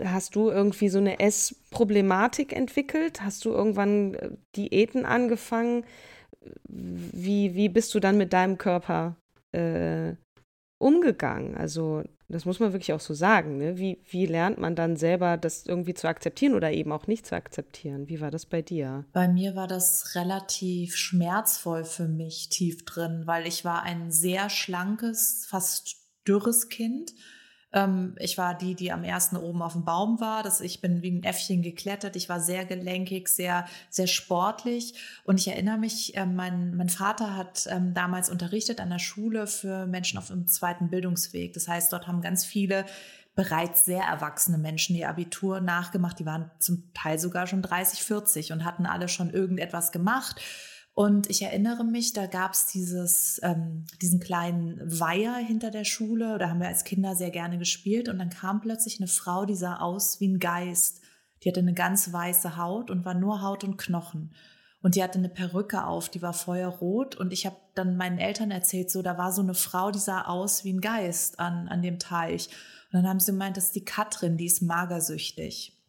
[0.03, 3.21] hast du irgendwie so eine Essproblematik entwickelt?
[3.21, 5.85] Hast du irgendwann äh, Diäten angefangen?
[6.67, 9.15] Wie, wie bist du dann mit deinem Körper
[9.51, 10.13] äh,
[10.79, 11.55] umgegangen?
[11.55, 13.57] Also Das muss man wirklich auch so sagen.
[13.57, 13.77] Ne?
[13.77, 17.35] Wie, wie lernt man dann selber, das irgendwie zu akzeptieren oder eben auch nicht zu
[17.35, 18.07] akzeptieren?
[18.07, 19.05] Wie war das bei dir?
[19.13, 24.49] Bei mir war das relativ schmerzvoll für mich tief drin, weil ich war ein sehr
[24.49, 27.13] schlankes, fast dürres Kind
[27.71, 30.43] ähm, ich war die, die am ersten oben auf dem Baum war.
[30.43, 32.15] Das, ich bin wie ein Äffchen geklettert.
[32.15, 34.95] Ich war sehr gelenkig, sehr, sehr sportlich.
[35.23, 39.45] Und ich erinnere mich, äh, mein, mein Vater hat ähm, damals unterrichtet an der Schule
[39.45, 41.53] für Menschen auf dem zweiten Bildungsweg.
[41.53, 42.85] Das heißt, dort haben ganz viele
[43.35, 46.19] bereits sehr erwachsene Menschen ihr Abitur nachgemacht.
[46.19, 50.41] Die waren zum Teil sogar schon 30, 40 und hatten alle schon irgendetwas gemacht
[50.99, 56.37] und ich erinnere mich, da gab es ähm, diesen kleinen Weiher hinter der Schule.
[56.37, 58.09] Da haben wir als Kinder sehr gerne gespielt.
[58.09, 60.99] Und dann kam plötzlich eine Frau, die sah aus wie ein Geist.
[61.41, 64.35] Die hatte eine ganz weiße Haut und war nur Haut und Knochen.
[64.81, 67.15] Und die hatte eine Perücke auf, die war feuerrot.
[67.15, 70.23] Und ich habe dann meinen Eltern erzählt, so, da war so eine Frau, die sah
[70.23, 72.49] aus wie ein Geist an, an dem Teich.
[72.91, 75.81] Und dann haben sie gemeint, das ist die Katrin, die ist magersüchtig.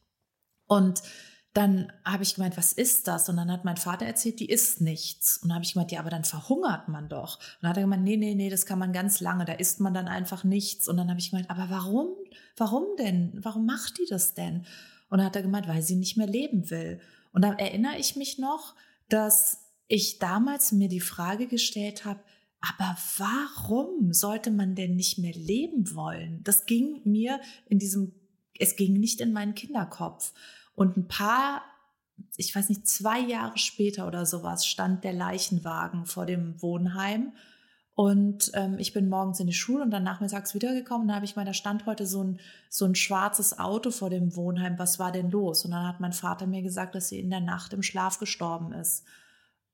[0.68, 1.02] Und
[1.52, 3.28] dann habe ich gemeint, was ist das?
[3.28, 5.38] Und dann hat mein Vater erzählt, die isst nichts.
[5.38, 7.38] Und dann habe ich gemeint, ja, aber dann verhungert man doch.
[7.38, 9.80] Und dann hat er gemeint, nee, nee, nee, das kann man ganz lange, da isst
[9.80, 10.88] man dann einfach nichts.
[10.88, 12.08] Und dann habe ich gemeint, aber warum?
[12.56, 13.32] Warum denn?
[13.42, 14.64] Warum macht die das denn?
[15.08, 17.00] Und dann hat er gemeint, weil sie nicht mehr leben will.
[17.32, 18.76] Und dann erinnere ich mich noch,
[19.08, 19.58] dass
[19.88, 22.20] ich damals mir die Frage gestellt habe,
[22.60, 26.42] aber warum sollte man denn nicht mehr leben wollen?
[26.44, 28.12] Das ging mir in diesem,
[28.56, 30.32] es ging nicht in meinen Kinderkopf.
[30.80, 31.60] Und ein paar,
[32.38, 37.34] ich weiß nicht, zwei Jahre später oder sowas stand der Leichenwagen vor dem Wohnheim.
[37.94, 41.06] Und ähm, ich bin morgens in die Schule und dann nachmittags wiedergekommen.
[41.06, 42.40] Da habe ich mal, da stand heute so ein,
[42.70, 44.78] so ein schwarzes Auto vor dem Wohnheim.
[44.78, 45.66] Was war denn los?
[45.66, 48.72] Und dann hat mein Vater mir gesagt, dass sie in der Nacht im Schlaf gestorben
[48.72, 49.04] ist.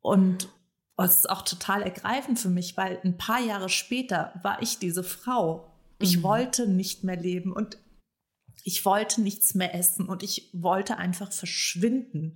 [0.00, 0.48] Und
[0.96, 5.04] das ist auch total ergreifend für mich, weil ein paar Jahre später war ich diese
[5.04, 5.72] Frau.
[6.00, 6.22] Ich mhm.
[6.24, 7.78] wollte nicht mehr leben und
[8.66, 12.34] ich wollte nichts mehr essen und ich wollte einfach verschwinden.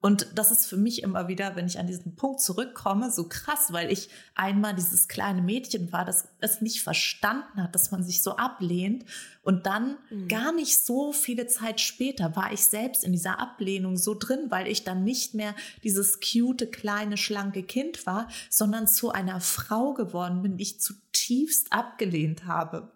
[0.00, 3.72] Und das ist für mich immer wieder, wenn ich an diesen Punkt zurückkomme, so krass,
[3.72, 8.22] weil ich einmal dieses kleine Mädchen war, das es nicht verstanden hat, dass man sich
[8.22, 9.04] so ablehnt.
[9.42, 10.28] Und dann mhm.
[10.28, 14.68] gar nicht so viele Zeit später war ich selbst in dieser Ablehnung so drin, weil
[14.68, 20.40] ich dann nicht mehr dieses cute, kleine, schlanke Kind war, sondern zu einer Frau geworden
[20.42, 22.93] bin, die ich zutiefst abgelehnt habe.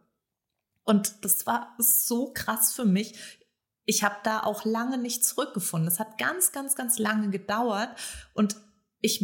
[0.88, 3.44] Und das war so krass für mich.
[3.84, 5.86] Ich habe da auch lange nicht zurückgefunden.
[5.86, 7.90] Es hat ganz, ganz, ganz lange gedauert.
[8.32, 8.56] Und
[9.02, 9.22] ich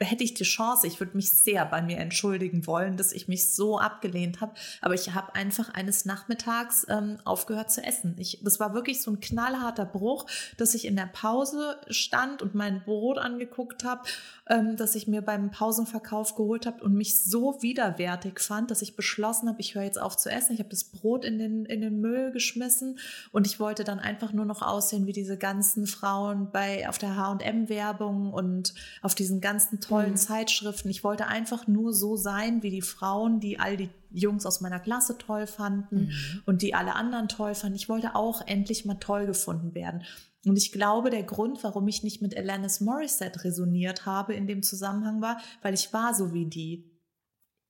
[0.00, 3.52] hätte ich die Chance, ich würde mich sehr bei mir entschuldigen wollen, dass ich mich
[3.52, 4.54] so abgelehnt habe.
[4.80, 8.14] Aber ich habe einfach eines Nachmittags ähm, aufgehört zu essen.
[8.18, 12.54] Ich, das war wirklich so ein knallharter Bruch, dass ich in der Pause stand und
[12.54, 14.02] mein Brot angeguckt habe,
[14.48, 18.96] ähm, dass ich mir beim Pausenverkauf geholt habe und mich so widerwärtig fand, dass ich
[18.96, 20.52] beschlossen habe, ich höre jetzt auf zu essen.
[20.52, 22.98] Ich habe das Brot in den, in den Müll geschmissen
[23.32, 27.16] und ich wollte dann einfach nur noch aussehen wie diese ganzen Frauen bei auf der
[27.16, 29.47] H&M-Werbung und auf diesen ganzen
[29.80, 30.16] tollen mhm.
[30.16, 30.88] Zeitschriften.
[30.88, 34.80] Ich wollte einfach nur so sein wie die Frauen, die all die Jungs aus meiner
[34.80, 36.42] Klasse toll fanden mhm.
[36.46, 37.76] und die alle anderen toll fanden.
[37.76, 40.02] Ich wollte auch endlich mal toll gefunden werden.
[40.46, 44.62] Und ich glaube, der Grund, warum ich nicht mit Alanis Morissette resoniert habe in dem
[44.62, 46.97] Zusammenhang war, weil ich war so wie die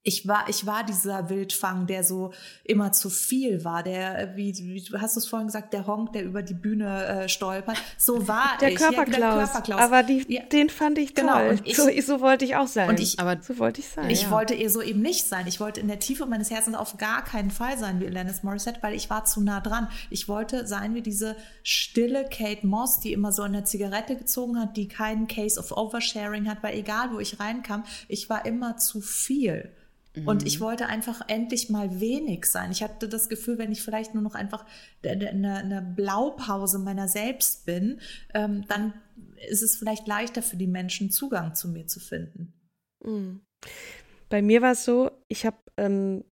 [0.01, 2.31] ich war, ich war dieser Wildfang, der so
[2.63, 6.23] immer zu viel war, der, wie, wie hast du es vorhin gesagt, der Honk, der
[6.23, 7.77] über die Bühne äh, stolpert.
[7.97, 8.75] So war der ich.
[8.77, 9.19] Körperklaus.
[9.19, 9.81] Ja, der Körperklaus.
[9.81, 10.43] Aber die, ja.
[10.43, 11.49] den fand ich genau, toll.
[11.57, 11.61] Genau.
[11.65, 12.89] Ich, so, so, wollte ich auch sein.
[12.89, 14.09] Und ich, aber so wollte ich sein.
[14.09, 14.31] Ich ja.
[14.31, 15.47] wollte eher so eben nicht sein.
[15.47, 18.81] Ich wollte in der Tiefe meines Herzens auf gar keinen Fall sein wie Alanis Morissette,
[18.81, 19.89] weil ich war zu nah dran.
[20.09, 24.77] Ich wollte sein wie diese stille Kate Moss, die immer so eine Zigarette gezogen hat,
[24.77, 29.01] die keinen Case of Oversharing hat, weil egal, wo ich reinkam, ich war immer zu
[29.01, 29.73] viel.
[30.25, 30.63] Und ich mhm.
[30.63, 32.71] wollte einfach endlich mal wenig sein.
[32.71, 34.65] Ich hatte das Gefühl, wenn ich vielleicht nur noch einfach
[35.05, 37.99] eine, eine Blaupause meiner selbst bin,
[38.33, 38.93] ähm, dann
[39.49, 42.53] ist es vielleicht leichter für die Menschen, Zugang zu mir zu finden.
[43.03, 43.41] Mhm.
[44.29, 46.23] Bei mir war es so, ich habe ähm,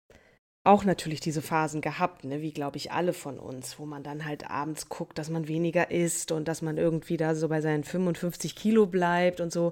[0.67, 4.25] auch natürlich diese Phasen gehabt, ne, wie glaube ich alle von uns, wo man dann
[4.25, 7.86] halt abends guckt, dass man weniger isst und dass man irgendwie da so bei seinen
[7.86, 9.71] 55 Kilo bleibt und so.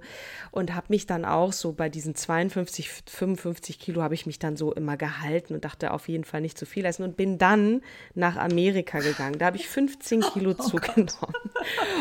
[0.52, 4.56] Und habe mich dann auch so bei diesen 52, 55 Kilo habe ich mich dann
[4.56, 7.82] so immer gehalten und dachte auf jeden Fall nicht zu viel essen und bin dann
[8.14, 9.38] nach Amerika gegangen.
[9.38, 11.36] Da habe ich 15 Kilo oh zugenommen.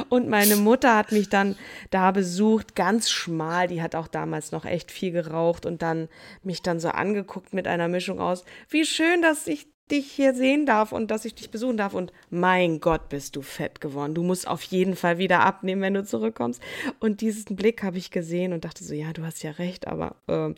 [0.09, 1.57] Und meine Mutter hat mich dann
[1.90, 3.66] da besucht, ganz schmal.
[3.66, 6.09] Die hat auch damals noch echt viel geraucht und dann
[6.44, 10.66] mich dann so angeguckt mit einer Mischung aus, wie schön, dass ich dich hier sehen
[10.66, 11.94] darf und dass ich dich besuchen darf.
[11.94, 14.14] Und mein Gott, bist du fett geworden.
[14.14, 16.62] Du musst auf jeden Fall wieder abnehmen, wenn du zurückkommst.
[17.01, 20.16] Und diesen Blick habe ich gesehen und dachte so, ja, du hast ja recht, aber.
[20.27, 20.55] Äh,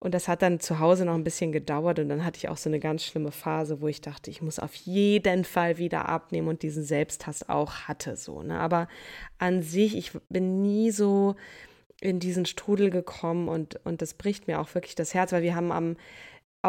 [0.00, 2.56] Und das hat dann zu Hause noch ein bisschen gedauert und dann hatte ich auch
[2.56, 6.46] so eine ganz schlimme Phase, wo ich dachte, ich muss auf jeden Fall wieder abnehmen
[6.46, 8.44] und diesen Selbsthass auch hatte so.
[8.44, 8.60] Ne?
[8.60, 8.86] Aber
[9.38, 11.34] an sich, ich bin nie so
[12.00, 15.56] in diesen Strudel gekommen und, und das bricht mir auch wirklich das Herz, weil wir
[15.56, 15.96] haben am,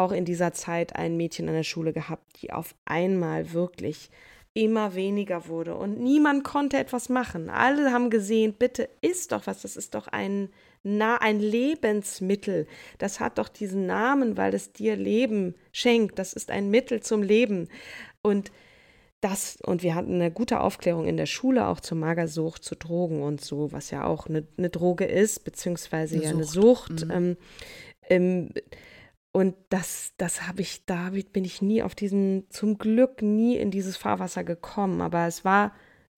[0.00, 4.10] auch in dieser Zeit ein Mädchen an der Schule gehabt, die auf einmal wirklich
[4.52, 7.50] immer weniger wurde und niemand konnte etwas machen.
[7.50, 10.50] Alle haben gesehen, bitte isst doch was, das ist doch ein
[10.82, 12.66] na, ein Lebensmittel.
[12.98, 16.18] Das hat doch diesen Namen, weil es dir Leben schenkt.
[16.18, 17.68] Das ist ein Mittel zum Leben.
[18.22, 18.50] Und
[19.20, 23.22] das, und wir hatten eine gute Aufklärung in der Schule auch zur Magersucht, zu Drogen
[23.22, 27.04] und so, was ja auch eine, eine Droge ist, beziehungsweise eine ja eine Sucht.
[27.04, 27.10] Mhm.
[27.10, 27.36] Ähm,
[28.08, 28.48] ähm,
[29.32, 33.70] und das, das habe ich, da bin ich nie auf diesen, zum Glück nie in
[33.70, 35.00] dieses Fahrwasser gekommen.
[35.00, 35.72] Aber es war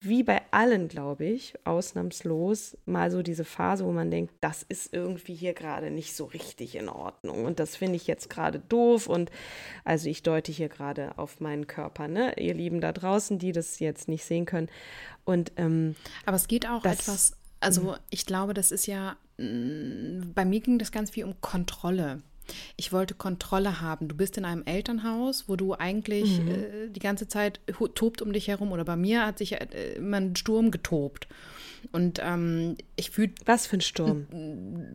[0.05, 4.93] wie bei allen, glaube ich, ausnahmslos mal so diese Phase, wo man denkt, das ist
[4.93, 9.07] irgendwie hier gerade nicht so richtig in Ordnung und das finde ich jetzt gerade doof
[9.07, 9.31] und
[9.85, 13.79] also ich deute hier gerade auf meinen Körper, ne, ihr Lieben da draußen, die das
[13.79, 14.67] jetzt nicht sehen können
[15.23, 15.95] und ähm,
[16.25, 17.95] aber es geht auch das, etwas, also mhm.
[18.09, 22.21] ich glaube, das ist ja mm, bei mir ging das ganz viel um Kontrolle.
[22.75, 24.07] Ich wollte Kontrolle haben.
[24.07, 26.47] Du bist in einem Elternhaus, wo du eigentlich mhm.
[26.47, 27.59] äh, die ganze Zeit
[27.95, 28.71] tobt um dich herum.
[28.71, 31.27] Oder bei mir hat sich äh, immer ein Sturm getobt.
[31.91, 33.31] Und ähm, ich fühle.
[33.45, 34.27] Was für ein Sturm?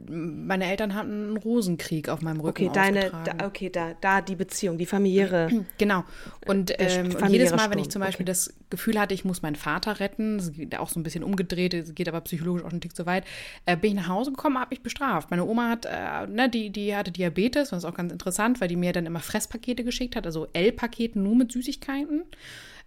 [0.09, 2.67] Meine Eltern hatten einen Rosenkrieg auf meinem Rücken.
[2.67, 5.49] Okay, deine, da, okay, da, da die Beziehung, die familiäre.
[5.79, 6.05] Genau.
[6.47, 8.31] Und, ähm, und jedes Mal, wenn ich zum Beispiel okay.
[8.31, 10.41] das Gefühl hatte, ich muss meinen Vater retten,
[10.79, 13.25] auch so ein bisschen umgedreht, geht aber psychologisch auch ein Tick zu weit,
[13.67, 15.31] äh, bin ich nach Hause gekommen, habe mich bestraft.
[15.31, 18.69] Meine Oma hat, äh, ne, die, die hatte Diabetes, das ist auch ganz interessant, weil
[18.69, 22.25] die mir dann immer Fresspakete geschickt hat, also L-Pakete nur mit Süßigkeiten.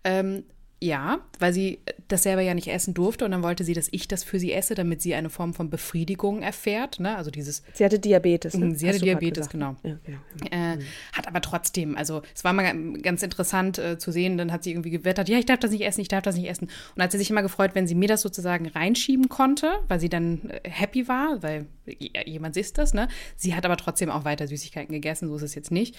[0.03, 0.43] Ähm,
[0.84, 4.08] ja, weil sie das selber ja nicht essen durfte und dann wollte sie, dass ich
[4.08, 7.00] das für sie esse, damit sie eine Form von Befriedigung erfährt.
[7.00, 7.15] Ne?
[7.15, 7.62] Also dieses.
[7.74, 8.56] Sie hatte Diabetes.
[8.56, 8.76] Ne?
[8.76, 9.76] Sie hatte Diabetes, genau.
[9.84, 10.17] Ja, ja,
[10.52, 10.74] ja.
[10.74, 10.80] Äh,
[11.13, 14.39] hat aber trotzdem, also es war mal ganz interessant äh, zu sehen.
[14.39, 16.50] Dann hat sie irgendwie gewettert, ja, ich darf das nicht essen, ich darf das nicht
[16.50, 16.67] essen.
[16.96, 20.10] Und hat sie sich immer gefreut, wenn sie mir das sozusagen reinschieben konnte, weil sie
[20.10, 21.67] dann äh, happy war, weil
[22.26, 22.96] jemand isst das.
[22.96, 23.08] Ne?
[23.36, 25.96] Sie hat aber trotzdem auch weiter Süßigkeiten gegessen, so ist es jetzt nicht.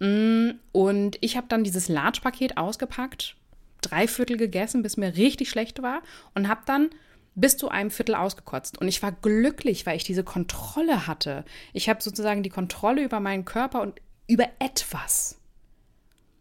[0.00, 3.35] Mm, und ich habe dann dieses Large-Paket ausgepackt
[3.80, 6.02] drei Viertel gegessen, bis mir richtig schlecht war
[6.34, 6.90] und habe dann
[7.34, 8.78] bis zu einem Viertel ausgekotzt.
[8.78, 11.44] Und ich war glücklich, weil ich diese Kontrolle hatte.
[11.72, 15.38] Ich habe sozusagen die Kontrolle über meinen Körper und über etwas.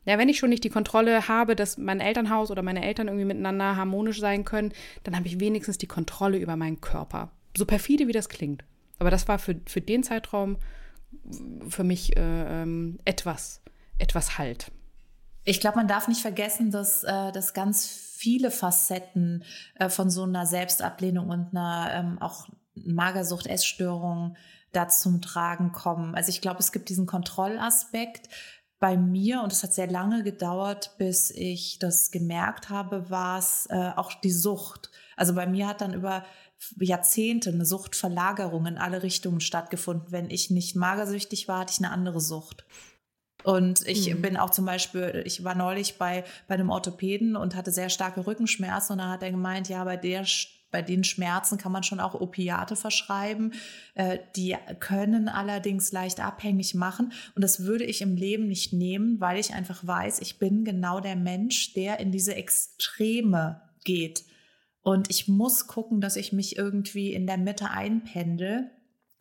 [0.06, 3.26] Ja, wenn ich schon nicht die Kontrolle habe, dass mein Elternhaus oder meine Eltern irgendwie
[3.26, 4.72] miteinander harmonisch sein können,
[5.04, 7.32] dann habe ich wenigstens die Kontrolle über meinen Körper.
[7.58, 8.64] So perfide, wie das klingt.
[9.00, 10.58] Aber das war für, für den Zeitraum
[11.68, 13.62] für mich äh, ähm, etwas,
[13.98, 14.72] etwas Halt.
[15.46, 19.44] Ich glaube, man darf nicht vergessen, dass, äh, dass ganz viele Facetten
[19.76, 24.36] äh, von so einer Selbstablehnung und einer ähm, auch Magersucht, Essstörung
[24.72, 26.16] da zum Tragen kommen.
[26.16, 28.28] Also ich glaube, es gibt diesen Kontrollaspekt.
[28.80, 33.68] Bei mir, und es hat sehr lange gedauert, bis ich das gemerkt habe, war es
[33.70, 34.92] äh, auch die Sucht.
[35.16, 36.26] Also bei mir hat dann über
[36.80, 40.12] Jahrzehnte eine Suchtverlagerung in alle Richtungen stattgefunden.
[40.12, 42.66] Wenn ich nicht magersüchtig war, hatte ich eine andere Sucht.
[43.46, 44.22] Und ich mhm.
[44.24, 48.26] bin auch zum Beispiel, ich war neulich bei, bei einem Orthopäden und hatte sehr starke
[48.26, 50.26] Rückenschmerzen und da hat er gemeint, ja, bei der
[50.72, 53.54] bei den Schmerzen kann man schon auch Opiate verschreiben.
[53.94, 57.14] Äh, die können allerdings leicht abhängig machen.
[57.36, 61.00] Und das würde ich im Leben nicht nehmen, weil ich einfach weiß, ich bin genau
[61.00, 64.26] der Mensch, der in diese Extreme geht.
[64.82, 68.72] Und ich muss gucken, dass ich mich irgendwie in der Mitte einpendel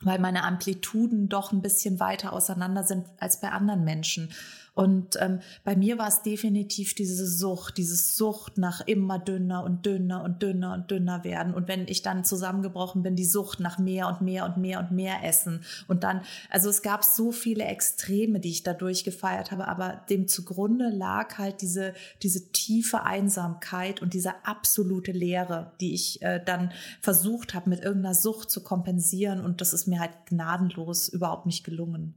[0.05, 4.31] weil meine Amplituden doch ein bisschen weiter auseinander sind als bei anderen Menschen.
[4.75, 9.87] Und ähm, bei mir war es definitiv diese Sucht, diese Sucht nach immer dünner und
[9.87, 11.55] dünner und dünner und dünner werden.
[11.55, 14.91] Und wenn ich dann zusammengebrochen bin, die Sucht nach mehr und mehr und mehr und
[14.91, 15.63] mehr essen.
[15.87, 20.27] Und dann, also es gab so viele Extreme, die ich dadurch gefeiert habe, aber dem
[20.27, 26.73] zugrunde lag halt diese, diese tiefe Einsamkeit und diese absolute Leere, die ich äh, dann
[27.01, 29.45] versucht habe, mit irgendeiner Sucht zu kompensieren.
[29.45, 32.15] Und das ist mir halt gnadenlos überhaupt nicht gelungen.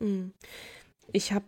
[0.00, 0.32] Mhm.
[1.12, 1.44] Ich habe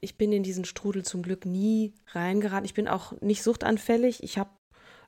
[0.00, 2.64] ich bin in diesen Strudel zum Glück nie reingeraten.
[2.64, 4.22] Ich bin auch nicht suchtanfällig.
[4.22, 4.50] Ich habe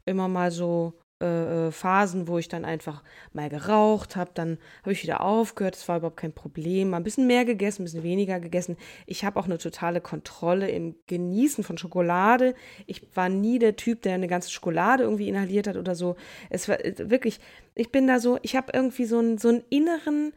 [0.04, 4.92] immer mal so äh, äh, Phasen, wo ich dann einfach mal geraucht habe, dann habe
[4.92, 8.04] ich wieder aufgehört, das war überhaupt kein Problem, mal ein bisschen mehr gegessen, ein bisschen
[8.04, 8.76] weniger gegessen.
[9.04, 12.54] Ich habe auch eine totale Kontrolle im Genießen von Schokolade.
[12.86, 16.14] Ich war nie der Typ, der eine ganze Schokolade irgendwie inhaliert hat oder so.
[16.50, 17.40] Es war äh, wirklich,
[17.74, 20.32] ich bin da so, ich habe irgendwie so einen, so einen inneren,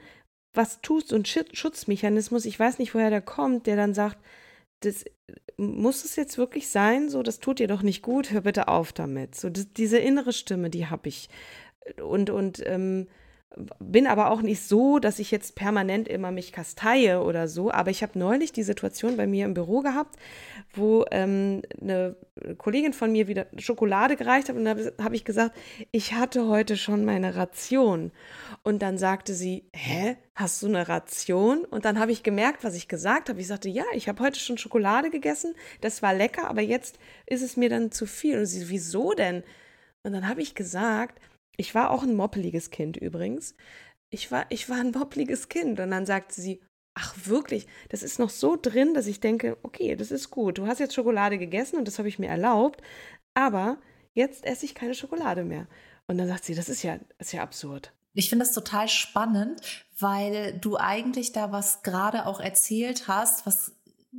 [0.53, 4.17] was tust, und Schutzmechanismus, ich weiß nicht, woher der kommt, der dann sagt,
[4.81, 5.05] das
[5.57, 8.93] muss es jetzt wirklich sein, so, das tut dir doch nicht gut, hör bitte auf
[8.93, 9.35] damit.
[9.35, 11.29] So, das, diese innere Stimme, die habe ich.
[12.01, 13.07] Und, und, ähm,
[13.79, 17.69] bin aber auch nicht so, dass ich jetzt permanent immer mich kasteie oder so.
[17.69, 20.15] Aber ich habe neulich die Situation bei mir im Büro gehabt,
[20.73, 22.15] wo ähm, eine
[22.57, 25.55] Kollegin von mir wieder Schokolade gereicht hat und da habe ich gesagt,
[25.91, 28.11] ich hatte heute schon meine Ration.
[28.63, 31.65] Und dann sagte sie, hä, hast du eine Ration?
[31.65, 33.41] Und dann habe ich gemerkt, was ich gesagt habe.
[33.41, 37.41] Ich sagte, ja, ich habe heute schon Schokolade gegessen, das war lecker, aber jetzt ist
[37.41, 38.39] es mir dann zu viel.
[38.39, 39.43] Und sie, wieso denn?
[40.03, 41.19] Und dann habe ich gesagt,
[41.57, 43.55] ich war auch ein moppeliges Kind übrigens.
[44.09, 45.79] Ich war, ich war ein moppeliges Kind.
[45.79, 46.61] Und dann sagte sie,
[46.93, 50.57] ach wirklich, das ist noch so drin, dass ich denke, okay, das ist gut.
[50.57, 52.81] Du hast jetzt Schokolade gegessen und das habe ich mir erlaubt,
[53.33, 53.77] aber
[54.13, 55.67] jetzt esse ich keine Schokolade mehr.
[56.07, 57.93] Und dann sagt sie, das ist ja, das ist ja absurd.
[58.13, 63.73] Ich finde das total spannend, weil du eigentlich da was gerade auch erzählt hast, was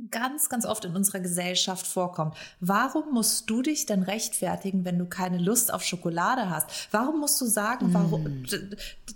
[0.09, 2.35] ganz, ganz oft in unserer Gesellschaft vorkommt.
[2.59, 6.87] Warum musst du dich denn rechtfertigen, wenn du keine Lust auf Schokolade hast?
[6.91, 8.45] Warum musst du sagen, warum, mm.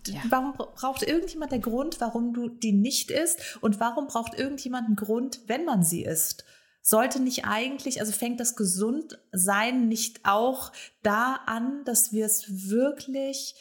[0.06, 0.22] ja.
[0.30, 3.58] warum braucht irgendjemand der Grund, warum du die nicht isst?
[3.62, 6.46] Und warum braucht irgendjemand einen Grund, wenn man sie isst?
[6.84, 10.72] Sollte nicht eigentlich, also fängt das Gesundsein nicht auch
[11.02, 13.56] da an, dass wir es wirklich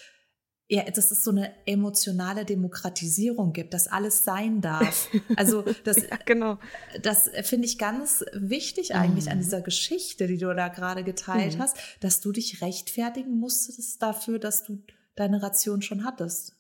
[0.69, 5.09] ja, dass es so eine emotionale Demokratisierung gibt, dass alles sein darf.
[5.37, 6.59] Also das, ja, genau.
[7.03, 9.33] das finde ich ganz wichtig eigentlich mhm.
[9.33, 11.63] an dieser Geschichte, die du da gerade geteilt mhm.
[11.63, 14.83] hast, dass du dich rechtfertigen musstest dafür, dass du
[15.15, 16.57] deine Ration schon hattest.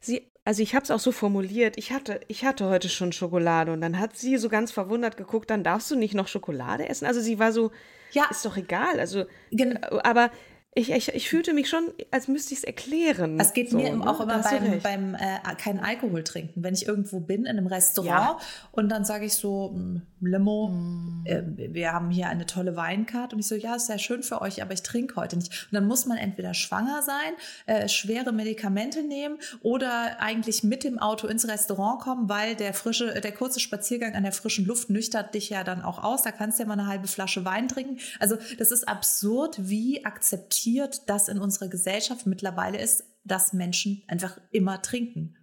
[0.00, 3.72] Sie, also ich habe es auch so formuliert, ich hatte, ich hatte heute schon Schokolade
[3.72, 7.06] und dann hat sie so ganz verwundert geguckt, dann darfst du nicht noch Schokolade essen.
[7.06, 7.70] Also sie war so,
[8.12, 9.00] ja, ist doch egal.
[9.00, 10.30] Also, Gen aber
[10.76, 13.38] ich, ich, ich fühlte mich schon, als müsste ich es erklären.
[13.38, 14.10] Es geht so, mir ne?
[14.10, 16.64] auch immer beim, beim äh, kein Alkohol trinken.
[16.64, 18.46] Wenn ich irgendwo bin in einem Restaurant ja.
[18.72, 21.26] und dann sage ich so, hm, Limo, mm.
[21.26, 23.36] äh, wir haben hier eine tolle Weinkarte.
[23.36, 25.68] Und ich so, ja, ist sehr schön für euch, aber ich trinke heute nicht.
[25.70, 27.34] Und dann muss man entweder schwanger sein,
[27.66, 33.20] äh, schwere Medikamente nehmen oder eigentlich mit dem Auto ins Restaurant kommen, weil der frische,
[33.20, 36.22] der kurze Spaziergang an der frischen Luft nüchtert dich ja dann auch aus.
[36.22, 37.98] Da kannst du ja mal eine halbe Flasche Wein trinken.
[38.18, 44.02] Also das ist absurd, wie akzeptiert akzeptiert, dass in unserer Gesellschaft mittlerweile ist, dass Menschen
[44.08, 45.36] einfach immer trinken.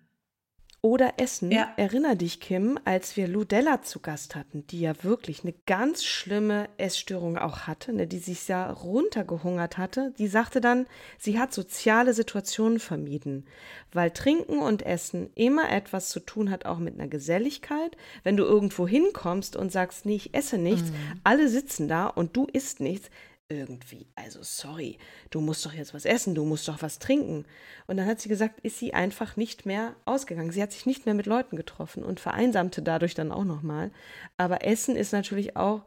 [0.84, 1.52] Oder essen.
[1.52, 1.72] Ja.
[1.78, 6.70] Erinner dich, Kim, als wir Ludella zu Gast hatten, die ja wirklich eine ganz schlimme
[6.78, 10.12] Essstörung auch hatte, ne, die sich ja runtergehungert hatte.
[10.18, 10.88] Die sagte dann,
[11.20, 13.46] sie hat soziale Situationen vermieden,
[13.94, 17.96] weil Trinken und Essen immer etwas zu tun hat, auch mit einer Geselligkeit.
[18.24, 21.22] Wenn du irgendwo hinkommst und sagst, nee, ich esse nichts, mhm.
[21.24, 23.12] alle sitzen da und du isst nichts,
[23.52, 24.98] irgendwie, also sorry,
[25.30, 27.46] du musst doch jetzt was essen, du musst doch was trinken.
[27.88, 30.52] Und dann hat sie gesagt, ist sie einfach nicht mehr ausgegangen.
[30.52, 33.92] Sie hat sich nicht mehr mit Leuten getroffen und vereinsamte dadurch dann auch nochmal.
[34.38, 35.84] Aber Essen ist natürlich auch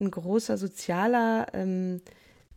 [0.00, 2.02] ein großer sozialer ähm,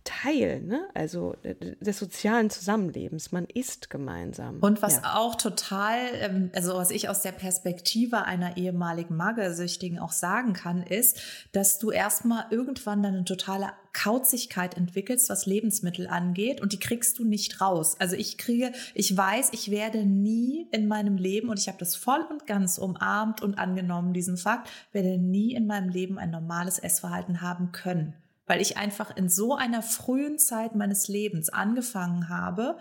[0.04, 0.88] Teil, ne?
[0.94, 3.32] also äh, des sozialen Zusammenlebens.
[3.32, 4.60] Man isst gemeinsam.
[4.60, 5.16] Und was ja.
[5.16, 10.84] auch total, ähm, also was ich aus der Perspektive einer ehemaligen Magersüchtigen auch sagen kann,
[10.84, 11.22] ist,
[11.52, 17.20] dass du erstmal irgendwann dann eine totale Kauzigkeit entwickelst, was Lebensmittel angeht und die kriegst
[17.20, 17.96] du nicht raus.
[18.00, 21.96] Also ich kriege, ich weiß, ich werde nie in meinem Leben und ich habe das
[21.96, 26.80] voll und ganz umarmt und angenommen, diesen Fakt, werde nie in meinem Leben ein normales
[26.80, 28.14] Essverhalten haben können
[28.50, 32.80] weil ich einfach in so einer frühen Zeit meines Lebens angefangen habe,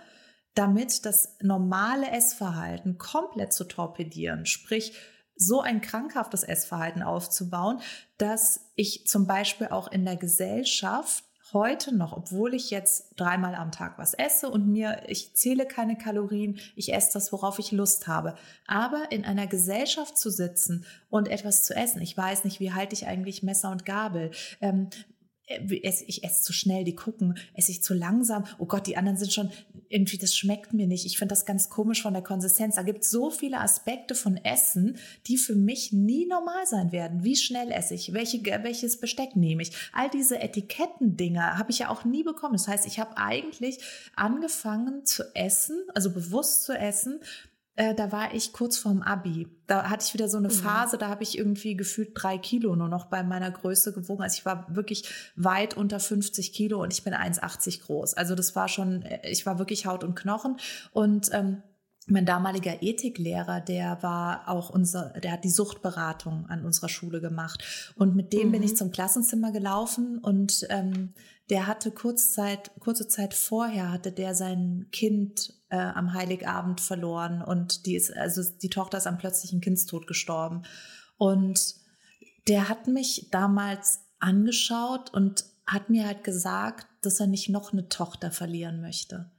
[0.54, 4.94] damit das normale Essverhalten komplett zu torpedieren, sprich
[5.36, 7.80] so ein krankhaftes Essverhalten aufzubauen,
[8.16, 13.70] dass ich zum Beispiel auch in der Gesellschaft heute noch, obwohl ich jetzt dreimal am
[13.70, 18.06] Tag was esse und mir, ich zähle keine Kalorien, ich esse das, worauf ich Lust
[18.06, 18.36] habe.
[18.66, 22.94] Aber in einer Gesellschaft zu sitzen und etwas zu essen, ich weiß nicht, wie halte
[22.94, 24.30] ich eigentlich Messer und Gabel,
[24.62, 25.17] ähm, äh,
[25.48, 29.32] ich esse zu schnell, die gucken, esse ich zu langsam, oh Gott, die anderen sind
[29.32, 29.50] schon,
[29.88, 31.06] irgendwie, das schmeckt mir nicht.
[31.06, 32.74] Ich finde das ganz komisch von der Konsistenz.
[32.74, 37.24] Da gibt es so viele Aspekte von Essen, die für mich nie normal sein werden.
[37.24, 38.12] Wie schnell esse ich?
[38.12, 39.72] Welche, welches Besteck nehme ich?
[39.92, 42.54] All diese Etikettendinger habe ich ja auch nie bekommen.
[42.54, 43.78] Das heißt, ich habe eigentlich
[44.14, 47.20] angefangen zu essen, also bewusst zu essen,
[47.78, 49.46] äh, da war ich kurz vorm Abi.
[49.68, 50.52] Da hatte ich wieder so eine mhm.
[50.52, 54.20] Phase, da habe ich irgendwie gefühlt drei Kilo nur noch bei meiner Größe gewogen.
[54.20, 58.14] Also ich war wirklich weit unter 50 Kilo und ich bin 1,80 groß.
[58.14, 60.56] Also das war schon, äh, ich war wirklich Haut und Knochen.
[60.90, 61.62] Und ähm,
[62.08, 67.92] mein damaliger Ethiklehrer, der war auch unser, der hat die Suchtberatung an unserer Schule gemacht.
[67.94, 68.52] Und mit dem mhm.
[68.52, 68.76] bin ich mhm.
[68.76, 71.14] zum Klassenzimmer gelaufen und ähm,
[71.48, 77.42] der hatte kurz Zeit, kurze Zeit vorher hatte der sein Kind äh, am Heiligabend verloren
[77.42, 80.62] und die ist, also die Tochter ist am plötzlichen Kindstod gestorben.
[81.16, 81.74] Und
[82.46, 87.88] der hat mich damals angeschaut und hat mir halt gesagt, dass er nicht noch eine
[87.88, 89.30] Tochter verlieren möchte.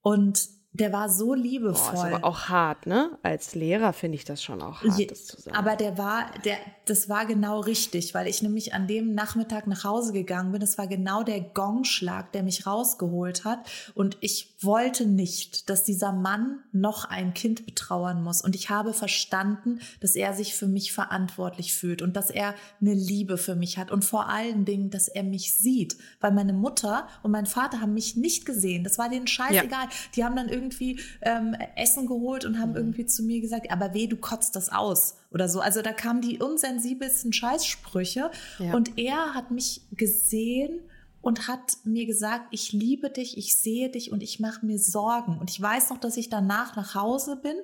[0.00, 1.94] Und der war so liebevoll.
[1.94, 3.18] Boah, ist aber auch hart, ne?
[3.24, 5.56] Als Lehrer finde ich das schon auch hart, Je, das zu sagen.
[5.56, 9.82] Aber der war, der, das war genau richtig, weil ich nämlich an dem Nachmittag nach
[9.82, 10.60] Hause gegangen bin.
[10.60, 13.68] Das war genau der Gongschlag, der mich rausgeholt hat.
[13.94, 18.42] Und ich wollte nicht, dass dieser Mann noch ein Kind betrauern muss.
[18.42, 22.94] Und ich habe verstanden, dass er sich für mich verantwortlich fühlt und dass er eine
[22.94, 23.90] Liebe für mich hat.
[23.90, 25.96] Und vor allen Dingen, dass er mich sieht.
[26.20, 28.84] Weil meine Mutter und mein Vater haben mich nicht gesehen.
[28.84, 29.84] Das war denen scheißegal.
[29.84, 29.90] Ja.
[30.14, 32.76] Die haben dann irgendwie ähm, Essen geholt und haben mhm.
[32.76, 35.60] irgendwie zu mir gesagt, aber weh, du kotzt das aus oder so.
[35.60, 38.74] Also da kamen die unsensibelsten Scheißsprüche ja.
[38.74, 40.80] und er hat mich gesehen
[41.20, 45.38] und hat mir gesagt, ich liebe dich, ich sehe dich und ich mache mir Sorgen.
[45.38, 47.56] Und ich weiß noch, dass ich danach nach Hause bin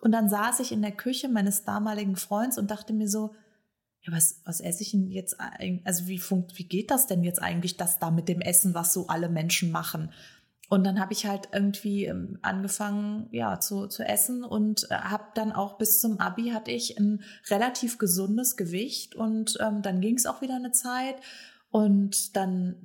[0.00, 3.34] und dann saß ich in der Küche meines damaligen Freunds und dachte mir so,
[4.02, 5.36] ja, was, was esse ich denn jetzt?
[5.84, 8.92] Also wie, funkt, wie geht das denn jetzt eigentlich, das da mit dem Essen, was
[8.92, 10.10] so alle Menschen machen?
[10.70, 15.24] Und dann habe ich halt irgendwie ähm, angefangen, ja, zu, zu essen und äh, habe
[15.34, 20.16] dann auch bis zum Abi hatte ich ein relativ gesundes Gewicht und ähm, dann ging
[20.16, 21.16] es auch wieder eine Zeit
[21.70, 22.76] und dann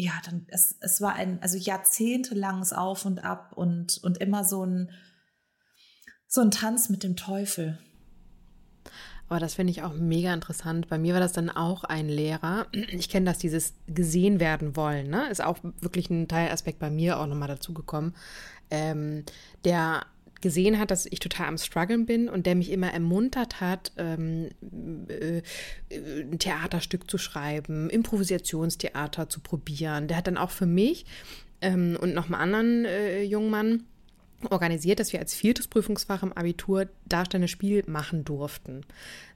[0.00, 4.64] ja, dann es, es war ein also jahrzehntelanges Auf und Ab und und immer so
[4.64, 4.90] ein
[6.26, 7.78] so ein Tanz mit dem Teufel.
[9.28, 10.88] Aber das finde ich auch mega interessant.
[10.88, 12.66] Bei mir war das dann auch ein Lehrer.
[12.72, 15.28] Ich kenne das, dieses gesehen werden wollen, ne?
[15.30, 18.16] Ist auch wirklich ein Teilaspekt bei mir auch nochmal dazugekommen.
[18.70, 19.24] Ähm,
[19.64, 20.06] der
[20.40, 24.48] gesehen hat, dass ich total am struggeln bin und der mich immer ermuntert hat, ähm,
[25.08, 25.42] äh,
[25.90, 30.08] ein Theaterstück zu schreiben, Improvisationstheater zu probieren.
[30.08, 31.04] Der hat dann auch für mich
[31.60, 33.84] ähm, und noch einen anderen äh, jungen Mann
[34.48, 38.82] organisiert, dass wir als viertes Prüfungsfach im Abitur darstellendes Spiel machen durften.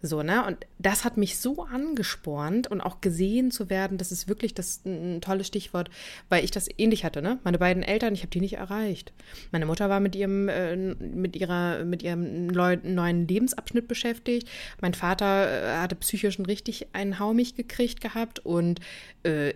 [0.03, 0.45] So, ne?
[0.47, 4.83] Und das hat mich so angespornt und auch gesehen zu werden, das ist wirklich das
[4.85, 5.91] ein tolles Stichwort,
[6.29, 7.39] weil ich das ähnlich hatte, ne?
[7.45, 9.13] Meine beiden Eltern, ich habe die nicht erreicht.
[9.51, 14.49] Meine Mutter war mit ihrem äh, mit ihrer mit ihrem neuen Lebensabschnitt beschäftigt.
[14.81, 18.81] Mein Vater äh, hatte psychisch schon richtig einen Haumig gekriegt gehabt und
[19.23, 19.55] äh,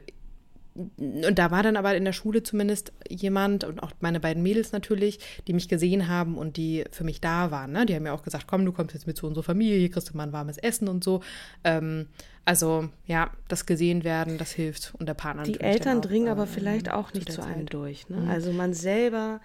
[0.97, 4.72] und da war dann aber in der Schule zumindest jemand und auch meine beiden Mädels
[4.72, 7.72] natürlich, die mich gesehen haben und die für mich da waren.
[7.72, 7.85] Ne?
[7.87, 10.11] Die haben mir auch gesagt, komm, du kommst jetzt mit zu unserer Familie, hier kriegst
[10.11, 11.20] du mal ein warmes Essen und so.
[11.64, 12.07] Ähm,
[12.45, 15.43] also ja, das gesehen werden, das hilft und der Partner.
[15.43, 18.09] Die Eltern auch, dringen aber ähm, vielleicht auch nicht zu, zu einem durch.
[18.09, 18.18] Ne?
[18.18, 18.31] Mhm.
[18.31, 19.41] Also man selber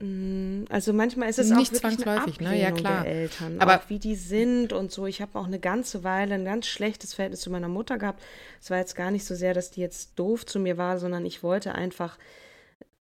[0.00, 2.56] also manchmal ist es nicht auch zwangsläufig, ne?
[2.60, 3.02] Ja klar.
[3.02, 5.06] Der Eltern, aber auch wie die sind und so.
[5.06, 8.22] Ich habe auch eine ganze Weile ein ganz schlechtes Verhältnis zu meiner Mutter gehabt.
[8.60, 11.26] Es war jetzt gar nicht so sehr, dass die jetzt doof zu mir war, sondern
[11.26, 12.16] ich wollte einfach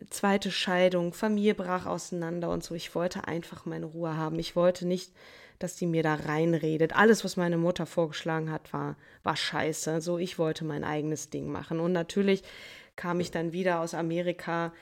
[0.10, 2.76] zweite Scheidung, Familie brach auseinander und so.
[2.76, 4.38] Ich wollte einfach meine Ruhe haben.
[4.38, 5.14] Ich wollte nicht,
[5.60, 6.94] dass die mir da reinredet.
[6.94, 10.02] Alles, was meine Mutter vorgeschlagen hat, war war scheiße.
[10.02, 12.44] So, ich wollte mein eigenes Ding machen und natürlich
[12.98, 14.74] kam ich dann wieder aus Amerika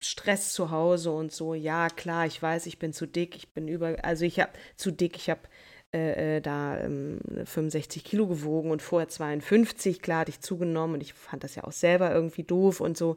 [0.00, 1.54] Stress zu Hause und so.
[1.54, 4.90] Ja, klar, ich weiß, ich bin zu dick, ich bin über, also ich habe zu
[4.90, 5.40] dick, ich habe
[5.92, 11.02] äh, äh da ähm, 65 Kilo gewogen und vorher 52, klar hatte ich zugenommen und
[11.02, 13.16] ich fand das ja auch selber irgendwie doof und so.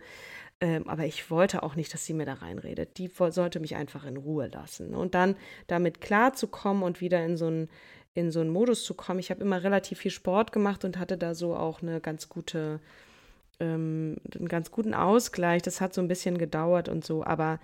[0.61, 2.97] Ähm, aber ich wollte auch nicht, dass sie mir da reinredet.
[2.97, 4.93] Die sollte mich einfach in Ruhe lassen.
[4.95, 5.35] Und dann
[5.67, 7.69] damit klarzukommen und wieder in so einen
[8.13, 9.19] in so einen Modus zu kommen.
[9.19, 12.79] Ich habe immer relativ viel Sport gemacht und hatte da so auch eine ganz gute
[13.59, 15.61] ähm, einen ganz guten Ausgleich.
[15.61, 17.59] Das hat so ein bisschen gedauert und so, aber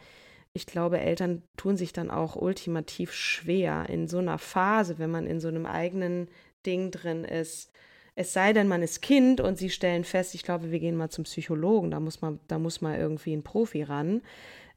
[0.54, 5.28] ich glaube, Eltern tun sich dann auch ultimativ schwer in so einer Phase, wenn man
[5.28, 6.28] in so einem eigenen
[6.66, 7.72] Ding drin ist.
[8.16, 11.10] Es sei denn, man ist Kind und sie stellen fest, ich glaube, wir gehen mal
[11.10, 14.22] zum Psychologen, da muss man, da muss mal irgendwie ein Profi ran.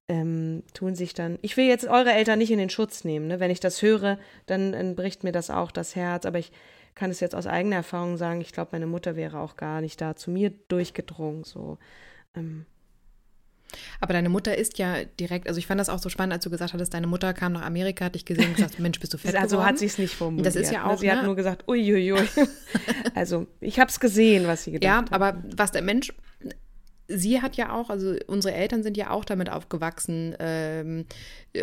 [0.08, 3.40] Ähm, tun sich dann, ich will jetzt eure Eltern nicht in den Schutz nehmen, ne?
[3.40, 6.50] wenn ich das höre, dann, dann bricht mir das auch das Herz, aber ich
[6.94, 10.00] kann es jetzt aus eigener Erfahrung sagen, ich glaube, meine Mutter wäre auch gar nicht
[10.00, 11.44] da zu mir durchgedrungen.
[11.44, 11.78] So.
[12.34, 12.66] Ähm.
[14.00, 16.50] Aber deine Mutter ist ja direkt, also ich fand das auch so spannend, als du
[16.50, 19.18] gesagt hattest, deine Mutter kam nach Amerika, hat dich gesehen und gesagt, Mensch, bist du
[19.18, 19.70] fett Also geworden?
[19.70, 20.46] hat sie es nicht formuliert.
[20.46, 20.90] Das ist ja ne?
[20.90, 21.16] auch, Sie ne?
[21.16, 22.20] hat nur gesagt, uiuiui.
[23.14, 25.10] also ich habe es gesehen, was sie gedacht hat.
[25.10, 26.12] Ja, aber was der Mensch
[27.14, 31.04] sie hat ja auch, also unsere Eltern sind ja auch damit aufgewachsen, ähm,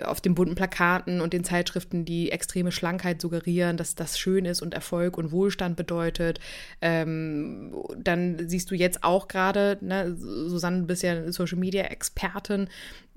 [0.04, 4.62] auf den bunten Plakaten und den Zeitschriften, die extreme Schlankheit suggerieren, dass das schön ist
[4.62, 6.40] und Erfolg und Wohlstand bedeutet.
[6.82, 12.68] Ähm, dann siehst du jetzt auch gerade, ne, Susanne, du bist ja Social Media Expertin.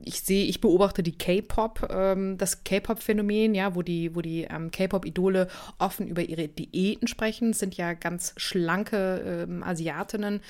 [0.05, 4.71] Ich sehe, ich beobachte die K-Pop, ähm, das K-Pop-Phänomen, ja, wo die, wo die ähm,
[4.71, 7.53] K-Pop-Idole offen über ihre Diäten sprechen.
[7.53, 10.41] Das sind ja ganz schlanke ähm, Asiatinnen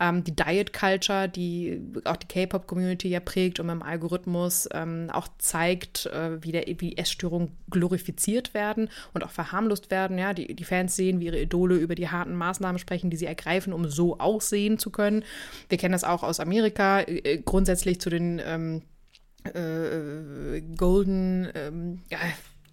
[0.00, 5.28] ähm, die Diet Culture, die auch die K-Pop-Community ja prägt und im Algorithmus ähm, auch
[5.38, 10.18] zeigt, äh, wie, der, wie Essstörungen glorifiziert werden und auch verharmlost werden.
[10.18, 13.26] Ja, die, die Fans sehen, wie ihre Idole über die harten Maßnahmen sprechen, die sie
[13.26, 15.24] ergreifen, um so aussehen zu können.
[15.68, 18.82] Wir kennen das auch aus Amerika, äh, grundsätzlich zu den ähm,
[19.44, 22.18] äh, Golden, ähm, ja,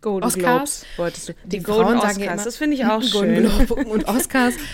[0.02, 0.82] Golden Oscars.
[0.82, 1.34] Globes, wolltest du.
[1.46, 3.66] Die, Die Golden Frauen Oscars, sagen ja immer, das finde ich auch Golden schön.
[3.66, 4.54] Globe und Oscars.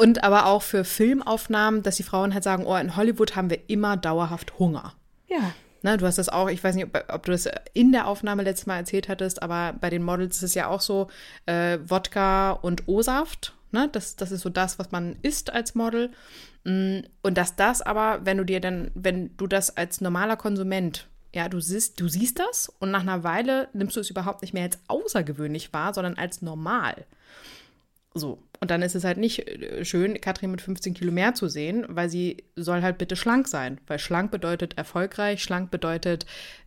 [0.00, 3.68] Und aber auch für Filmaufnahmen, dass die Frauen halt sagen, oh, in Hollywood haben wir
[3.68, 4.94] immer dauerhaft Hunger.
[5.28, 8.06] Ja, Ne, du hast das auch, ich weiß nicht, ob, ob du das in der
[8.06, 11.08] Aufnahme letztes Mal erzählt hattest, aber bei den Models ist es ja auch so,
[11.46, 16.10] äh, Wodka und O-Saft, ne, das, das ist so das, was man isst als Model.
[16.64, 21.08] Mm, Und dass das aber, wenn du dir dann, wenn du das als normaler Konsument,
[21.34, 24.52] ja, du siehst, du siehst das und nach einer Weile nimmst du es überhaupt nicht
[24.52, 27.06] mehr als außergewöhnlich wahr, sondern als normal.
[28.14, 28.42] So.
[28.60, 31.86] Und dann ist es halt nicht äh, schön, Katrin mit 15 Kilo mehr zu sehen,
[31.88, 33.80] weil sie soll halt bitte schlank sein.
[33.86, 36.26] Weil schlank bedeutet erfolgreich, schlank bedeutet,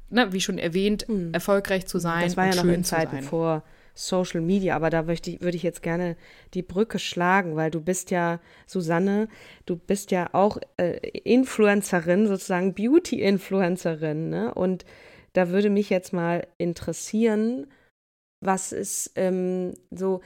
[0.10, 2.24] ne, wie schon erwähnt, erfolgreich zu sein.
[2.24, 3.64] Das war ja noch in Zeiten vor
[3.96, 6.16] Social Media, aber da möchte ich, würde ich jetzt gerne
[6.56, 9.28] die Brücke schlagen, weil du bist ja, Susanne,
[9.68, 14.54] du bist ja auch äh, Influencerin, sozusagen Beauty-Influencerin, ne?
[14.54, 14.84] Und
[15.34, 17.68] da würde mich jetzt mal interessieren,
[18.39, 20.22] was ist ähm, so,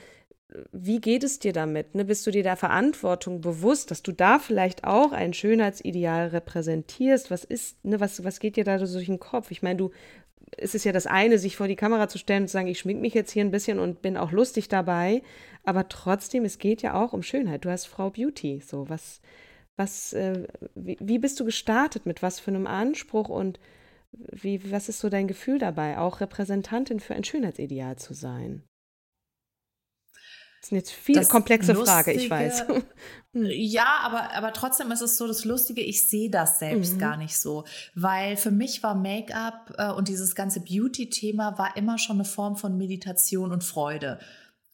[0.72, 1.94] wie geht es dir damit?
[1.94, 2.04] Ne?
[2.04, 7.30] Bist du dir der Verantwortung bewusst, dass du da vielleicht auch ein Schönheitsideal repräsentierst?
[7.30, 9.50] Was ist, ne, was, was geht dir da durch den Kopf?
[9.50, 9.90] Ich meine, du,
[10.56, 12.78] es ist ja das eine, sich vor die Kamera zu stellen und zu sagen, ich
[12.78, 15.22] schmink mich jetzt hier ein bisschen und bin auch lustig dabei,
[15.64, 17.66] aber trotzdem, es geht ja auch um Schönheit.
[17.66, 19.20] Du hast Frau Beauty, so was,
[19.76, 23.60] was, äh, wie, wie bist du gestartet, mit was für einem Anspruch und
[24.12, 28.62] wie, was ist so dein Gefühl dabei, auch Repräsentantin für ein Schönheitsideal zu sein?
[30.60, 32.64] Das sind jetzt viele komplexe Frage, ich weiß.
[32.68, 32.84] Lustige-
[33.54, 36.98] Ja, aber, aber trotzdem ist es so das Lustige, ich sehe das selbst Mhm.
[36.98, 37.64] gar nicht so.
[37.94, 42.56] Weil für mich war Make-up äh, und dieses ganze Beauty-Thema war immer schon eine Form
[42.56, 44.18] von Meditation und Freude.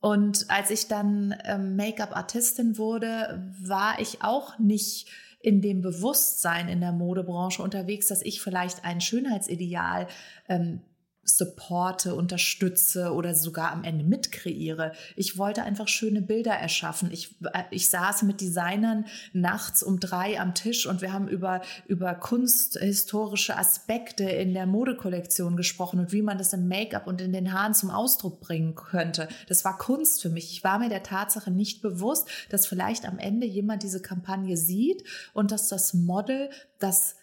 [0.00, 5.08] Und als ich dann ähm, Make-up-Artistin wurde, war ich auch nicht
[5.40, 10.06] in dem Bewusstsein in der Modebranche unterwegs, dass ich vielleicht ein Schönheitsideal
[10.48, 10.80] ähm,
[11.24, 14.92] supporte, unterstütze oder sogar am Ende mitkreiere.
[15.16, 17.10] Ich wollte einfach schöne Bilder erschaffen.
[17.10, 21.62] Ich, äh, ich saß mit Designern nachts um drei am Tisch und wir haben über,
[21.86, 27.32] über kunsthistorische Aspekte in der Modekollektion gesprochen und wie man das im Make-up und in
[27.32, 29.28] den Haaren zum Ausdruck bringen könnte.
[29.48, 30.52] Das war Kunst für mich.
[30.52, 35.04] Ich war mir der Tatsache nicht bewusst, dass vielleicht am Ende jemand diese Kampagne sieht
[35.32, 37.16] und dass das Model, das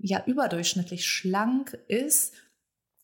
[0.00, 2.32] ja überdurchschnittlich schlank ist,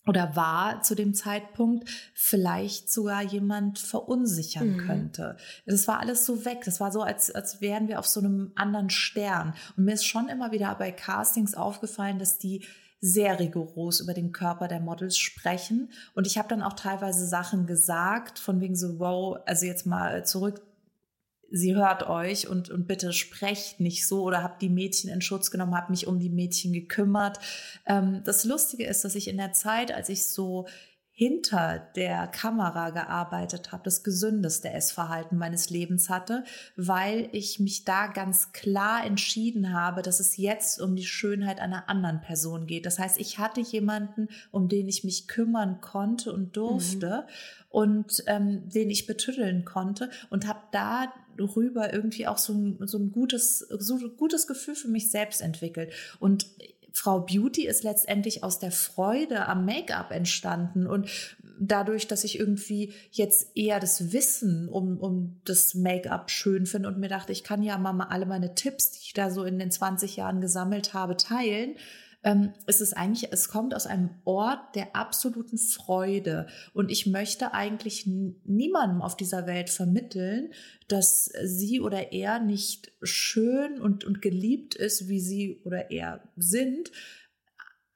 [0.07, 4.79] oder war zu dem Zeitpunkt vielleicht sogar jemand verunsichern Mhm.
[4.79, 5.37] könnte.
[5.67, 6.63] Das war alles so weg.
[6.65, 9.55] Das war so, als, als wären wir auf so einem anderen Stern.
[9.77, 12.65] Und mir ist schon immer wieder bei Castings aufgefallen, dass die
[13.03, 15.91] sehr rigoros über den Körper der Models sprechen.
[16.15, 20.25] Und ich habe dann auch teilweise Sachen gesagt, von wegen so, wow, also jetzt mal
[20.27, 20.61] zurück
[21.51, 25.51] sie hört euch und, und bitte sprecht nicht so oder habt die Mädchen in Schutz
[25.51, 27.39] genommen, habt mich um die Mädchen gekümmert.
[27.87, 30.67] Ähm, das Lustige ist, dass ich in der Zeit, als ich so
[31.21, 36.45] hinter der Kamera gearbeitet habe, das gesündeste Essverhalten meines Lebens hatte,
[36.77, 41.91] weil ich mich da ganz klar entschieden habe, dass es jetzt um die Schönheit einer
[41.91, 42.87] anderen Person geht.
[42.87, 47.27] Das heißt, ich hatte jemanden, um den ich mich kümmern konnte und durfte
[47.71, 53.13] und ähm, den ich betüddeln konnte und habe darüber irgendwie auch so ein, so ein
[53.13, 55.93] gutes, so ein gutes Gefühl für mich selbst entwickelt.
[56.19, 56.47] Und
[56.93, 61.09] Frau Beauty ist letztendlich aus der Freude am Make-up entstanden und
[61.61, 66.99] dadurch, dass ich irgendwie jetzt eher das Wissen um, um das Make-up schön finde und
[66.99, 69.71] mir dachte, ich kann ja mal alle meine Tipps, die ich da so in den
[69.71, 71.77] 20 Jahren gesammelt habe, teilen,
[72.23, 76.47] ähm, ist es eigentlich, es kommt aus einem Ort der absoluten Freude.
[76.75, 80.53] Und ich möchte eigentlich niemandem auf dieser Welt vermitteln,
[80.89, 86.91] dass sie oder er nicht schön und, und geliebt ist, wie sie oder er sind.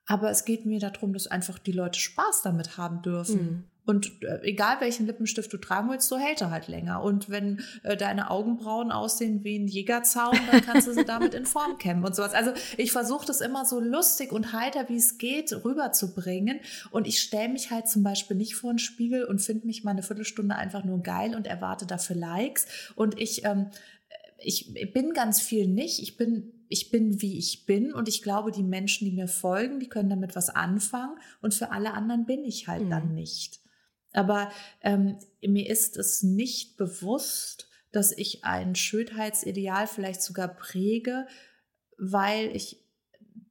[0.07, 3.43] Aber es geht mir darum, dass einfach die Leute Spaß damit haben dürfen.
[3.43, 3.65] Mhm.
[3.87, 7.03] Und äh, egal welchen Lippenstift du tragen willst, so hält er halt länger.
[7.03, 11.45] Und wenn äh, deine Augenbrauen aussehen wie ein Jägerzaun, dann kannst du sie damit in
[11.45, 12.33] Form kämmen und sowas.
[12.33, 16.61] Also ich versuche das immer so lustig und heiter, wie es geht, rüberzubringen.
[16.91, 19.91] Und ich stelle mich halt zum Beispiel nicht vor den Spiegel und finde mich mal
[19.91, 22.67] eine Viertelstunde einfach nur geil und erwarte dafür Likes.
[22.95, 23.67] Und ich, ähm,
[24.39, 26.01] ich bin ganz viel nicht.
[26.01, 29.81] Ich bin ich bin, wie ich bin und ich glaube, die Menschen, die mir folgen,
[29.81, 32.91] die können damit was anfangen und für alle anderen bin ich halt Mhm.
[32.91, 33.61] dann nicht.
[34.15, 34.51] Aber
[34.81, 41.27] ähm, mir ist es nicht bewusst, dass ich ein Schönheitsideal vielleicht sogar präge,
[41.99, 42.81] weil ich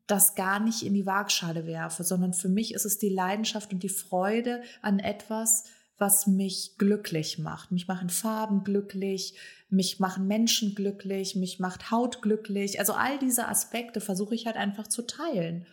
[0.07, 3.83] das gar nicht in die Waagschale werfe, sondern für mich ist es die Leidenschaft und
[3.83, 5.65] die Freude an etwas,
[5.97, 7.71] was mich glücklich macht.
[7.71, 9.37] Mich machen Farben glücklich,
[9.69, 12.79] mich machen Menschen glücklich, mich macht Haut glücklich.
[12.79, 15.65] Also all diese Aspekte versuche ich halt einfach zu teilen.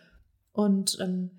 [0.53, 1.31] Und ähm,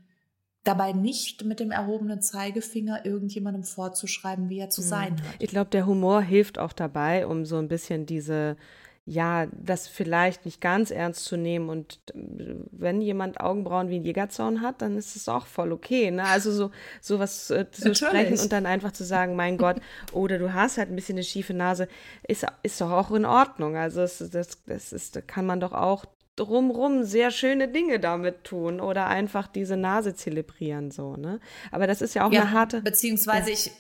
[0.65, 5.35] dabei nicht mit dem erhobenen Zeigefinger irgendjemandem vorzuschreiben, wie er zu sein hat.
[5.39, 8.57] Ich glaube, der Humor hilft auch dabei, um so ein bisschen diese
[9.05, 11.69] ja, das vielleicht nicht ganz ernst zu nehmen.
[11.69, 16.11] Und äh, wenn jemand Augenbrauen wie ein Jägerzaun hat, dann ist es auch voll okay.
[16.11, 16.25] Ne?
[16.25, 19.77] Also so sowas äh, zu sprechen und dann einfach zu sagen, mein Gott,
[20.13, 21.89] oder du hast halt ein bisschen eine schiefe Nase,
[22.29, 23.77] ist, ist doch auch in Ordnung.
[23.77, 26.05] Also das, das, das ist, kann man doch auch
[26.37, 31.41] drumrum sehr schöne Dinge damit tun oder einfach diese Nase zelebrieren so, ne?
[31.71, 33.55] Aber das ist ja auch ja, eine harte beziehungsweise ja.
[33.55, 33.71] ich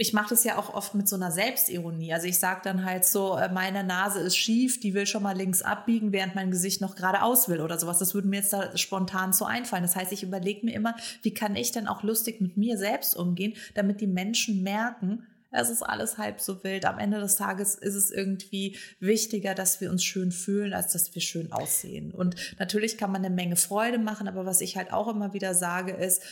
[0.00, 2.14] ich mache das ja auch oft mit so einer Selbstironie.
[2.14, 5.36] Also ich sage dann halt so, äh, meine Nase ist schief, die will schon mal
[5.36, 7.98] links abbiegen, während mein Gesicht noch geradeaus will oder sowas.
[7.98, 9.82] Das würde mir jetzt da spontan so einfallen.
[9.82, 13.14] Das heißt, ich überlege mir immer, wie kann ich denn auch lustig mit mir selbst
[13.14, 16.84] umgehen, damit die Menschen merken, es ist alles halb so wild.
[16.84, 21.14] Am Ende des Tages ist es irgendwie wichtiger, dass wir uns schön fühlen, als dass
[21.14, 22.12] wir schön aussehen.
[22.12, 25.54] Und natürlich kann man eine Menge Freude machen, aber was ich halt auch immer wieder
[25.54, 26.22] sage, ist,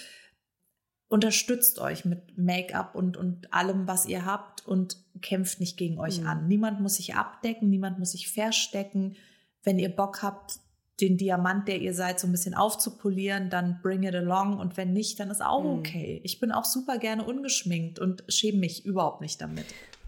[1.08, 6.20] unterstützt euch mit Make-up und, und allem, was ihr habt und kämpft nicht gegen euch
[6.20, 6.26] mhm.
[6.26, 6.48] an.
[6.48, 9.16] Niemand muss sich abdecken, niemand muss sich verstecken.
[9.62, 10.60] Wenn ihr Bock habt,
[11.00, 14.58] den Diamant, der ihr seid, so ein bisschen aufzupolieren, dann bring it along.
[14.58, 15.78] Und wenn nicht, dann ist auch mhm.
[15.78, 16.20] okay.
[16.24, 19.66] Ich bin auch super gerne ungeschminkt und schäme mich überhaupt nicht damit.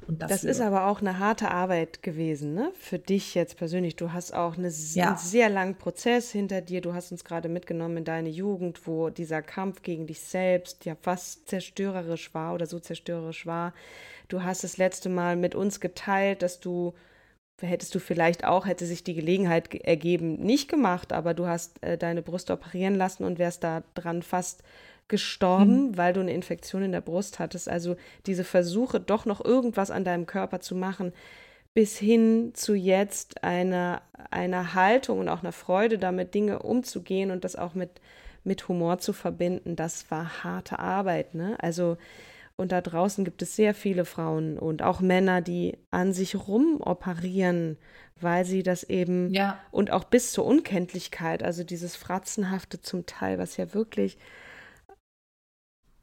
[0.09, 2.73] Das ist aber auch eine harte Arbeit gewesen, ne?
[2.75, 3.97] Für dich jetzt persönlich.
[3.97, 5.09] Du hast auch eine, ja.
[5.09, 6.81] einen sehr langen Prozess hinter dir.
[6.81, 10.97] Du hast uns gerade mitgenommen in deine Jugend, wo dieser Kampf gegen dich selbst ja
[11.01, 13.73] fast zerstörerisch war oder so zerstörerisch war.
[14.29, 16.95] Du hast das letzte Mal mit uns geteilt, dass du
[17.61, 21.99] hättest du vielleicht auch, hätte sich die Gelegenheit ergeben, nicht gemacht, aber du hast äh,
[21.99, 24.63] deine Brust operieren lassen und wärst da dran fast
[25.09, 25.97] gestorben, mhm.
[25.97, 27.69] weil du eine Infektion in der Brust hattest.
[27.69, 27.97] Also
[28.27, 31.13] diese Versuche, doch noch irgendwas an deinem Körper zu machen,
[31.75, 37.45] bis hin zu jetzt einer, einer Haltung und auch einer Freude damit, Dinge umzugehen und
[37.45, 38.01] das auch mit,
[38.45, 41.35] mit Humor zu verbinden, das war harte Arbeit.
[41.35, 41.57] Ne?
[41.61, 41.97] Also
[42.61, 47.79] und da draußen gibt es sehr viele Frauen und auch Männer, die an sich rumoperieren,
[48.21, 49.59] weil sie das eben ja.
[49.71, 54.19] und auch bis zur Unkenntlichkeit, also dieses Fratzenhafte zum Teil, was ja wirklich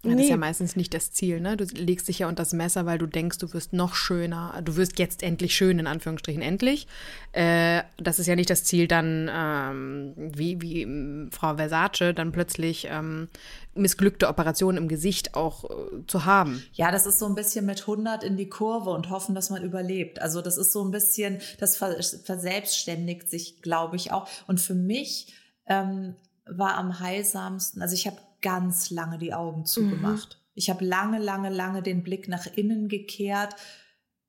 [0.10, 1.58] ja, das ist ja meistens nicht das Ziel, ne?
[1.58, 4.62] Du legst dich ja unter das Messer, weil du denkst, du wirst noch schöner.
[4.64, 6.88] Du wirst jetzt endlich schön, in Anführungsstrichen endlich.
[7.32, 12.32] Äh, das ist ja nicht das Ziel, dann ähm, wie, wie ähm, Frau Versace dann
[12.32, 13.28] plötzlich ähm,
[13.76, 16.64] missglückte Operationen im Gesicht auch äh, zu haben.
[16.74, 19.64] Ja, das ist so ein bisschen mit 100 in die Kurve und hoffen, dass man
[19.64, 20.22] überlebt.
[20.22, 24.28] Also das ist so ein bisschen, das verselbstständigt sich, glaube ich, auch.
[24.48, 25.34] Und für mich
[25.68, 30.38] ähm, war am heilsamsten, also ich habe ganz lange die Augen zugemacht.
[30.40, 30.48] Mhm.
[30.56, 33.56] Ich habe lange, lange, lange den Blick nach innen gekehrt,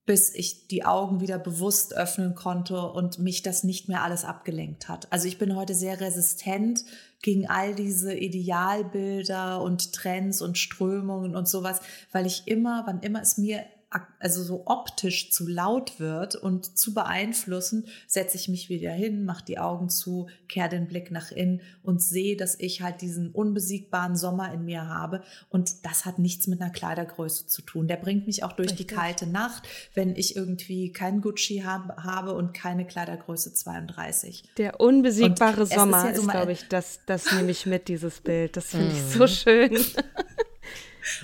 [0.09, 4.89] bis ich die Augen wieder bewusst öffnen konnte und mich das nicht mehr alles abgelenkt
[4.89, 5.13] hat.
[5.13, 6.85] Also ich bin heute sehr resistent
[7.21, 11.81] gegen all diese Idealbilder und Trends und Strömungen und sowas,
[12.11, 13.65] weil ich immer, wann immer es mir
[14.19, 19.45] also so optisch zu laut wird und zu beeinflussen, setze ich mich wieder hin, mache
[19.45, 24.15] die Augen zu, kehre den Blick nach innen und sehe, dass ich halt diesen unbesiegbaren
[24.15, 25.23] Sommer in mir habe.
[25.49, 27.89] Und das hat nichts mit einer Kleidergröße zu tun.
[27.89, 28.89] Der bringt mich auch durch Richtig.
[28.89, 34.45] die kalte Nacht, wenn ich irgendwie kein Gucci hab, habe und keine Kleidergröße 32.
[34.59, 38.21] Der unbesiegbare Sommer ist, ja so ist glaube ich, das, das nehme ich mit, dieses
[38.21, 38.57] Bild.
[38.57, 39.79] Das finde ich so schön.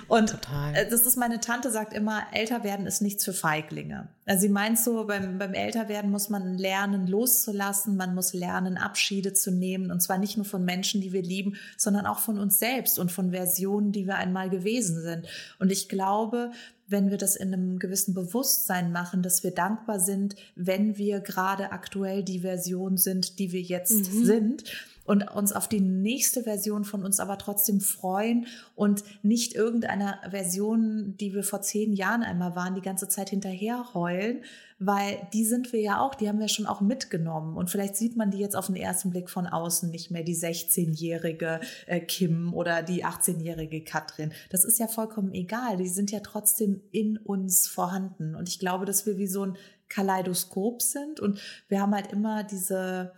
[0.08, 0.74] Und Total.
[0.74, 4.08] Äh, das ist meine Tante sagt immer, älter werden ist nichts für Feiglinge.
[4.26, 9.32] Also sie meint so, beim, beim Älterwerden muss man lernen, loszulassen, man muss lernen, Abschiede
[9.32, 9.90] zu nehmen.
[9.90, 13.12] Und zwar nicht nur von Menschen, die wir lieben, sondern auch von uns selbst und
[13.12, 15.26] von Versionen, die wir einmal gewesen sind.
[15.58, 16.52] Und ich glaube,
[16.86, 21.72] wenn wir das in einem gewissen Bewusstsein machen, dass wir dankbar sind, wenn wir gerade
[21.72, 24.24] aktuell die Version sind, die wir jetzt mhm.
[24.24, 24.64] sind
[25.04, 31.16] und uns auf die nächste Version von uns aber trotzdem freuen und nicht irgendeiner Version,
[31.18, 34.42] die wir vor zehn Jahren einmal waren, die ganze Zeit hinterher heulen,
[34.78, 38.16] weil die sind wir ja auch, die haben wir schon auch mitgenommen und vielleicht sieht
[38.16, 42.52] man die jetzt auf den ersten Blick von außen nicht mehr, die 16-jährige äh, Kim
[42.54, 44.32] oder die 18-jährige Katrin.
[44.50, 48.84] Das ist ja vollkommen egal, die sind ja trotzdem in uns vorhanden und ich glaube,
[48.84, 49.56] dass wir wie so ein
[49.88, 53.12] Kaleidoskop sind und wir haben halt immer diese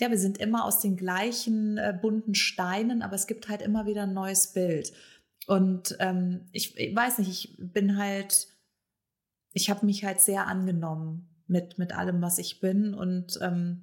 [0.00, 3.86] ja, wir sind immer aus den gleichen äh, bunten Steinen, aber es gibt halt immer
[3.86, 4.92] wieder ein neues Bild.
[5.46, 8.48] Und ähm, ich, ich, weiß nicht, ich bin halt,
[9.52, 13.82] ich habe mich halt sehr angenommen mit, mit allem, was ich bin und ähm,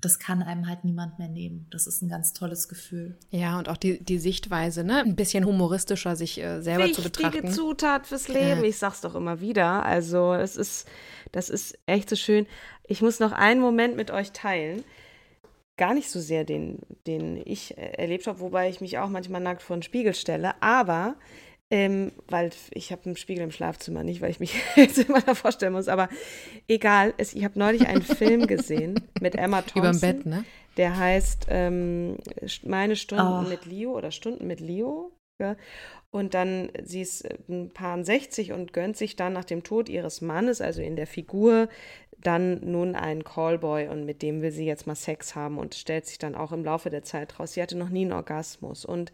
[0.00, 1.68] das kann einem halt niemand mehr nehmen.
[1.70, 3.18] Das ist ein ganz tolles Gefühl.
[3.30, 4.98] Ja, und auch die, die Sichtweise, ne?
[4.98, 7.34] Ein bisschen humoristischer, sich äh, selber Wichtige zu betrachten.
[7.34, 8.62] Wichtige Zutat fürs Leben.
[8.62, 8.68] Ja.
[8.68, 9.86] Ich sag's doch immer wieder.
[9.86, 10.88] Also, es ist,
[11.30, 12.46] das ist echt so schön.
[12.84, 14.82] Ich muss noch einen Moment mit euch teilen
[15.82, 16.78] gar nicht so sehr den,
[17.08, 20.54] den ich äh, erlebt habe, wobei ich mich auch manchmal nackt vor den Spiegel stelle.
[20.62, 21.16] Aber
[21.72, 25.34] ähm, weil ich habe einen Spiegel im Schlafzimmer, nicht weil ich mich jetzt immer da
[25.34, 26.08] vorstellen muss, aber
[26.68, 27.14] egal.
[27.18, 29.82] Es, ich habe neulich einen Film gesehen mit Emma Thompson.
[29.82, 30.44] Überm Bett, ne?
[30.76, 32.16] Der heißt ähm,
[32.62, 33.48] Meine Stunden oh.
[33.48, 35.10] mit Leo oder Stunden mit Leo.
[35.40, 35.56] Ja?
[36.12, 39.88] Und dann, sie ist äh, ein paar 60 und gönnt sich dann nach dem Tod
[39.88, 41.68] ihres Mannes, also in der Figur,
[42.22, 46.06] dann nun einen Callboy und mit dem will sie jetzt mal Sex haben und stellt
[46.06, 47.54] sich dann auch im Laufe der Zeit raus.
[47.54, 48.84] Sie hatte noch nie einen Orgasmus.
[48.84, 49.12] Und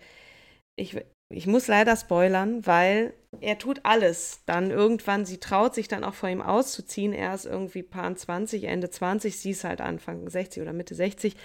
[0.76, 0.96] ich,
[1.30, 4.42] ich muss leider spoilern, weil er tut alles.
[4.46, 7.12] Dann irgendwann, sie traut sich dann auch vor ihm auszuziehen.
[7.12, 11.36] Er ist irgendwie paar 20, Ende 20, sie ist halt Anfang 60 oder Mitte 60.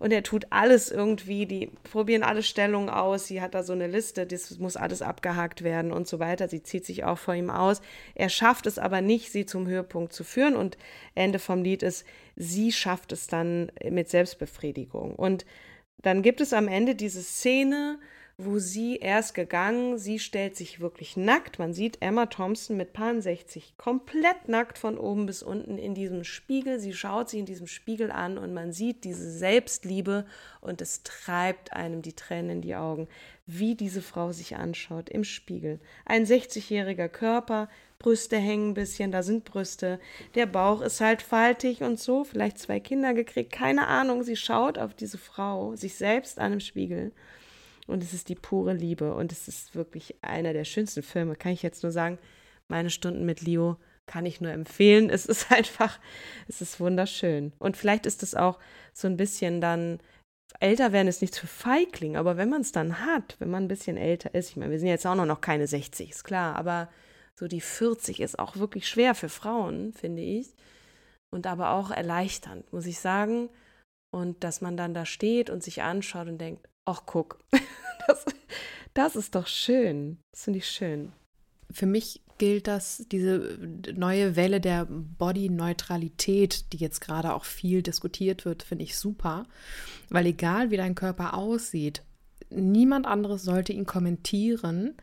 [0.00, 3.26] Und er tut alles irgendwie, die probieren alle Stellungen aus.
[3.26, 6.48] Sie hat da so eine Liste, das muss alles abgehakt werden und so weiter.
[6.48, 7.82] Sie zieht sich auch vor ihm aus.
[8.14, 10.56] Er schafft es aber nicht, sie zum Höhepunkt zu führen.
[10.56, 10.78] Und
[11.14, 15.14] Ende vom Lied ist, sie schafft es dann mit Selbstbefriedigung.
[15.14, 15.44] Und
[16.00, 17.98] dann gibt es am Ende diese Szene,
[18.44, 21.58] wo sie erst gegangen, sie stellt sich wirklich nackt.
[21.58, 26.24] Man sieht Emma Thompson mit Pan 60 komplett nackt von oben bis unten in diesem
[26.24, 26.78] Spiegel.
[26.78, 30.26] Sie schaut sich in diesem Spiegel an und man sieht diese Selbstliebe
[30.60, 33.08] und es treibt einem die Tränen in die Augen,
[33.46, 35.80] wie diese Frau sich anschaut im Spiegel.
[36.04, 37.68] Ein 60-jähriger Körper,
[37.98, 40.00] Brüste hängen ein bisschen, da sind Brüste,
[40.34, 44.22] der Bauch ist halt faltig und so, vielleicht zwei Kinder gekriegt, keine Ahnung.
[44.22, 47.12] Sie schaut auf diese Frau, sich selbst an im Spiegel
[47.90, 51.52] und es ist die pure Liebe und es ist wirklich einer der schönsten Filme, kann
[51.52, 52.18] ich jetzt nur sagen.
[52.68, 53.76] Meine Stunden mit Leo
[54.06, 55.10] kann ich nur empfehlen.
[55.10, 55.98] Es ist einfach,
[56.48, 57.52] es ist wunderschön.
[57.58, 58.58] Und vielleicht ist es auch
[58.92, 59.98] so ein bisschen dann,
[60.58, 63.68] älter werden ist nichts für Feigling, aber wenn man es dann hat, wenn man ein
[63.68, 66.88] bisschen älter ist, ich meine, wir sind jetzt auch noch keine 60, ist klar, aber
[67.38, 70.54] so die 40 ist auch wirklich schwer für Frauen, finde ich.
[71.32, 73.48] Und aber auch erleichternd, muss ich sagen.
[74.12, 77.38] Und dass man dann da steht und sich anschaut und denkt, ach guck,
[78.06, 78.24] das,
[78.94, 80.18] das ist doch schön.
[80.32, 81.12] Das finde ich schön.
[81.70, 83.58] Für mich gilt das, diese
[83.94, 89.44] neue Welle der Body-Neutralität, die jetzt gerade auch viel diskutiert wird, finde ich super.
[90.08, 92.02] Weil egal wie dein Körper aussieht,
[92.48, 94.94] niemand anderes sollte ihn kommentieren.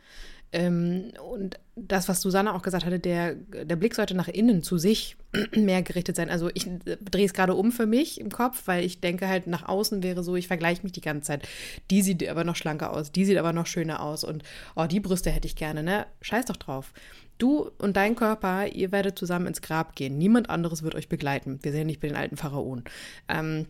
[0.52, 4.78] Ähm, und das, was Susanne auch gesagt hatte, der, der Blick sollte nach innen zu
[4.78, 5.16] sich
[5.56, 6.30] mehr gerichtet sein.
[6.30, 9.68] Also ich drehe es gerade um für mich im Kopf, weil ich denke halt nach
[9.68, 11.48] außen wäre so, ich vergleiche mich die ganze Zeit.
[11.92, 14.44] Die sieht aber noch schlanker aus, die sieht aber noch schöner aus und
[14.76, 16.08] oh, die Brüste hätte ich gerne, ne?
[16.22, 16.94] Scheiß doch drauf.
[17.38, 20.18] Du und dein Körper, ihr werdet zusammen ins Grab gehen.
[20.18, 21.60] Niemand anderes wird euch begleiten.
[21.62, 22.84] Wir sehen nicht bei den alten Pharaonen.
[23.28, 23.68] Ähm,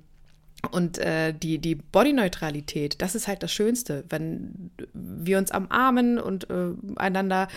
[0.72, 6.50] und äh, die, die Bodyneutralität, das ist halt das Schönste, wenn wir uns umarmen und
[6.50, 7.48] äh, einander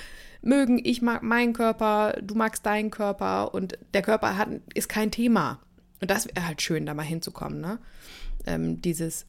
[0.42, 0.80] mögen.
[0.82, 5.60] Ich mag meinen Körper, du magst deinen Körper und der Körper hat, ist kein Thema.
[6.00, 7.78] Und das wäre halt schön, da mal hinzukommen, ne?
[8.46, 9.26] Ähm, dieses.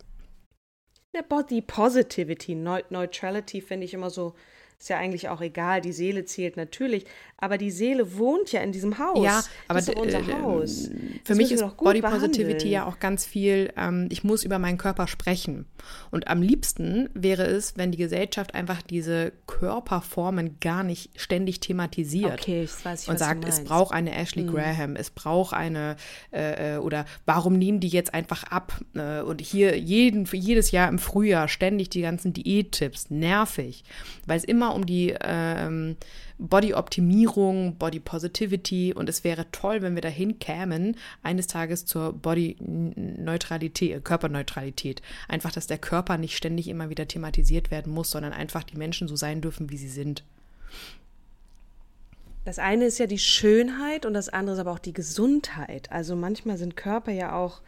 [1.28, 4.34] Body Positivity, Neutrality finde ich immer so
[4.82, 7.06] ist ja eigentlich auch egal, die Seele zählt natürlich,
[7.38, 9.24] aber die Seele wohnt ja in diesem Haus.
[9.24, 10.90] Ja, aber das ist unser Haus.
[11.24, 14.80] Für das mich ist Body Positivity ja auch ganz viel, ähm, ich muss über meinen
[14.80, 15.66] Körper sprechen.
[16.10, 22.40] Und am liebsten wäre es, wenn die Gesellschaft einfach diese Körperformen gar nicht ständig thematisiert.
[22.42, 24.52] Okay, ich weiß, ich Und sagt, es braucht eine Ashley mhm.
[24.52, 25.96] Graham, es braucht eine,
[26.32, 28.80] äh, äh, oder warum nehmen die jetzt einfach ab?
[28.96, 33.84] Äh, und hier jeden, jedes Jahr im Frühjahr ständig die ganzen Diättipps, nervig,
[34.26, 35.98] weil es immer um die ähm,
[36.38, 45.02] Body-Optimierung, Body-Positivity und es wäre toll, wenn wir dahin kämen, eines Tages zur Body-Neutralität, Körperneutralität.
[45.28, 49.08] Einfach, dass der Körper nicht ständig immer wieder thematisiert werden muss, sondern einfach die Menschen
[49.08, 50.24] so sein dürfen, wie sie sind.
[52.44, 55.92] Das eine ist ja die Schönheit und das andere ist aber auch die Gesundheit.
[55.92, 57.62] Also manchmal sind Körper ja auch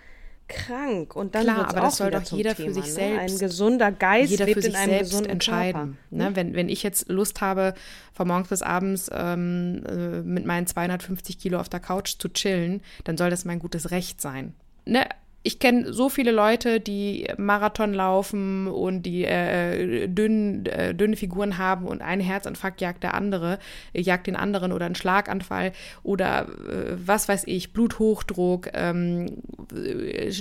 [0.53, 2.91] krank und dann Klar, aber das soll doch jeder Thema, für sich ne?
[2.91, 3.33] selbst.
[3.33, 5.97] Ein gesunder Geist jeder für sich selbst entscheiden.
[6.09, 6.27] Ne?
[6.27, 6.35] Hm?
[6.35, 7.73] Wenn, wenn ich jetzt Lust habe,
[8.13, 12.81] von morgens bis abends ähm, äh, mit meinen 250 Kilo auf der Couch zu chillen,
[13.03, 14.53] dann soll das mein gutes Recht sein.
[14.85, 15.07] Ne?
[15.45, 21.57] Ich kenne so viele Leute, die Marathon laufen und die äh, dünn, äh, dünne Figuren
[21.57, 23.59] haben und ein Herzinfarkt jagt der andere,
[23.91, 29.43] äh, jagt den anderen oder ein Schlaganfall oder äh, was weiß ich, Bluthochdruck, ähm,
[29.75, 30.31] äh,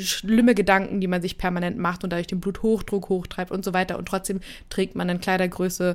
[0.00, 3.96] schlimme Gedanken, die man sich permanent macht und dadurch den Bluthochdruck hochtreibt und so weiter.
[3.96, 5.94] Und trotzdem trägt man dann Kleidergröße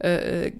[0.00, 0.52] äh, äh,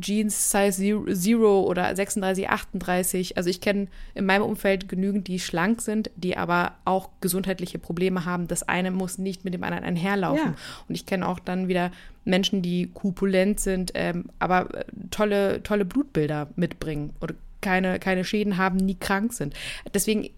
[0.00, 3.36] Jeans Size Zero oder 36, 38.
[3.36, 8.24] Also ich kenne in meinem Umfeld genügend, die schlank sind, die aber auch gesundheitliche Probleme
[8.24, 8.46] haben.
[8.46, 10.52] Das eine muss nicht mit dem anderen einherlaufen.
[10.52, 10.56] Ja.
[10.88, 11.90] Und ich kenne auch dann wieder
[12.24, 18.56] Menschen, die kupulent sind, ähm, aber äh, tolle, tolle Blutbilder mitbringen oder keine, keine Schäden
[18.56, 19.54] haben, nie krank sind.
[19.92, 20.30] Deswegen,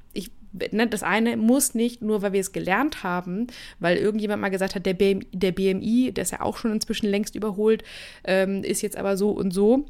[0.53, 3.47] ne, das eine muss nicht, nur weil wir es gelernt haben,
[3.79, 7.07] weil irgendjemand mal gesagt hat, der BMI, der, BMI, der ist ja auch schon inzwischen
[7.07, 7.83] längst überholt,
[8.25, 9.87] ähm, ist jetzt aber so und so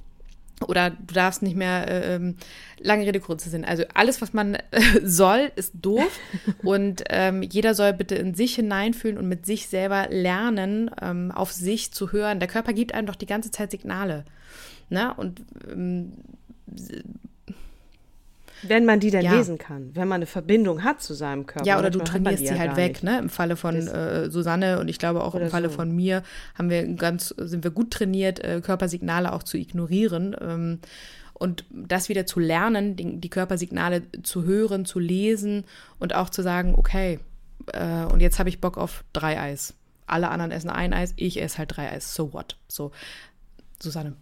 [0.67, 2.37] oder du darfst nicht mehr, äh, ähm,
[2.79, 3.65] lange Rede, kurze Sinn.
[3.65, 4.61] Also alles, was man äh,
[5.03, 6.19] soll, ist doof.
[6.63, 11.53] und ähm, jeder soll bitte in sich hineinfühlen und mit sich selber lernen, ähm, auf
[11.53, 12.41] sich zu hören.
[12.41, 14.25] Der Körper gibt einem doch die ganze Zeit Signale.
[14.91, 15.15] Ne?
[15.15, 16.13] Und ähm,
[18.63, 19.35] wenn man die dann ja.
[19.35, 21.67] lesen kann, wenn man eine Verbindung hat zu seinem Körper.
[21.67, 23.05] Ja, oder du trainierst sie halt weg, nicht.
[23.05, 23.19] ne?
[23.19, 25.77] Im Falle von äh, Susanne und ich glaube auch im Falle so.
[25.77, 26.23] von mir
[26.57, 30.37] haben wir ganz, sind wir gut trainiert, äh, Körpersignale auch zu ignorieren.
[30.41, 30.79] Ähm,
[31.35, 35.65] und das wieder zu lernen, die, die, Körpersignale zu hören, zu lesen
[35.99, 37.19] und auch zu sagen, okay,
[37.73, 39.75] äh, und jetzt habe ich Bock auf drei Eis.
[40.07, 42.15] Alle anderen essen ein Eis, ich esse halt drei Eis.
[42.15, 42.57] So what?
[42.69, 42.93] So,
[43.81, 44.17] Susanne.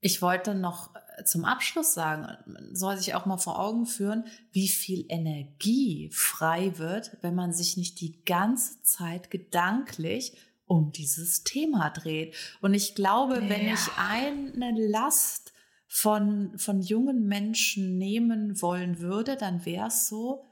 [0.00, 0.90] Ich wollte noch
[1.24, 6.78] zum Abschluss sagen, man soll sich auch mal vor Augen führen, wie viel Energie frei
[6.78, 10.36] wird, wenn man sich nicht die ganze Zeit gedanklich
[10.66, 12.34] um dieses Thema dreht.
[12.60, 13.48] Und ich glaube, ja.
[13.48, 15.52] wenn ich eine Last
[15.86, 20.44] von, von jungen Menschen nehmen wollen würde, dann wäre es so,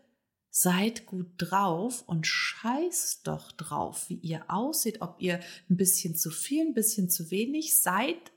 [0.51, 5.39] seid gut drauf und scheißt doch drauf, wie ihr aussieht, ob ihr
[5.71, 8.33] ein bisschen zu viel, ein bisschen zu wenig seid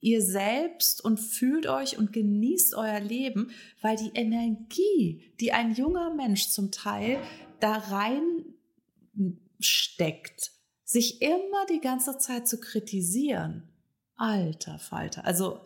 [0.00, 3.50] ihr selbst und fühlt euch und genießt euer Leben,
[3.82, 7.18] weil die Energie, die ein junger Mensch zum Teil
[7.60, 8.44] da rein
[9.58, 10.52] steckt,
[10.84, 13.68] sich immer die ganze Zeit zu kritisieren.
[14.16, 15.24] Alter Falter.
[15.24, 15.60] Also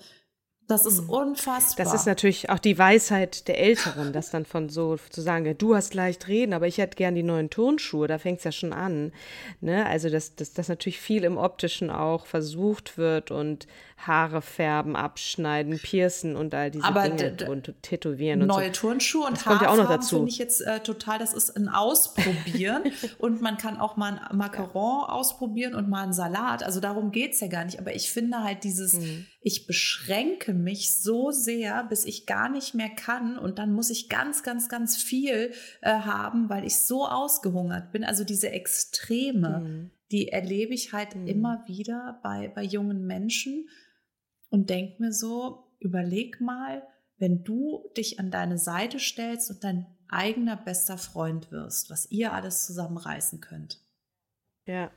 [0.67, 1.11] das ist mhm.
[1.11, 1.85] unfassbar.
[1.85, 5.75] Das ist natürlich auch die Weisheit der Älteren, das dann von so zu sagen, du
[5.75, 8.73] hast leicht reden, aber ich hätte gern die neuen Turnschuhe, da fängt es ja schon
[8.73, 9.13] an.
[9.61, 9.85] Ne?
[9.85, 13.67] Also, dass, dass, dass natürlich viel im Optischen auch versucht wird und
[13.97, 18.89] Haare färben, abschneiden, piercen und all diese aber Dinge und tätowieren und Neue so.
[18.89, 20.17] Turnschuhe und Haare ja auch noch dazu.
[20.17, 22.83] finde ich jetzt äh, total, das ist ein Ausprobieren
[23.19, 27.33] und man kann auch mal ein Macaron ausprobieren und mal einen Salat, also darum geht
[27.33, 29.27] es ja gar nicht, aber ich finde halt dieses, mhm.
[29.41, 34.09] ich beschränke mich so sehr, bis ich gar nicht mehr kann und dann muss ich
[34.09, 39.61] ganz, ganz, ganz viel äh, haben, weil ich so ausgehungert bin, also diese Extreme.
[39.61, 41.27] Mhm die erlebe ich halt mhm.
[41.27, 43.69] immer wieder bei, bei jungen Menschen
[44.55, 46.87] und denke mir so, überleg mal,
[47.19, 52.33] wenn du dich an deine Seite stellst und dein eigener bester Freund wirst, was ihr
[52.33, 53.85] alles zusammenreißen könnt.
[54.69, 54.93] Ja,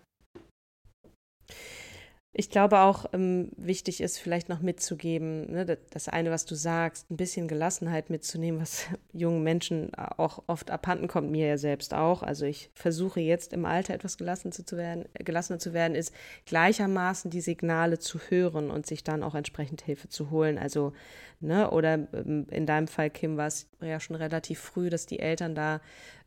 [2.40, 7.10] ich glaube auch, ähm, wichtig ist vielleicht noch mitzugeben, ne, das eine, was du sagst,
[7.10, 12.22] ein bisschen Gelassenheit mitzunehmen, was jungen Menschen auch oft abhanden kommt, mir ja selbst auch.
[12.22, 16.14] Also ich versuche jetzt im Alter etwas gelassen zu, werden, gelassener zu werden, ist
[16.46, 20.60] gleichermaßen die Signale zu hören und sich dann auch entsprechend Hilfe zu holen.
[20.60, 20.94] Also,
[21.40, 25.20] ne, oder ähm, in deinem Fall, Kim, war es ja schon relativ früh, dass die
[25.20, 25.82] Eltern da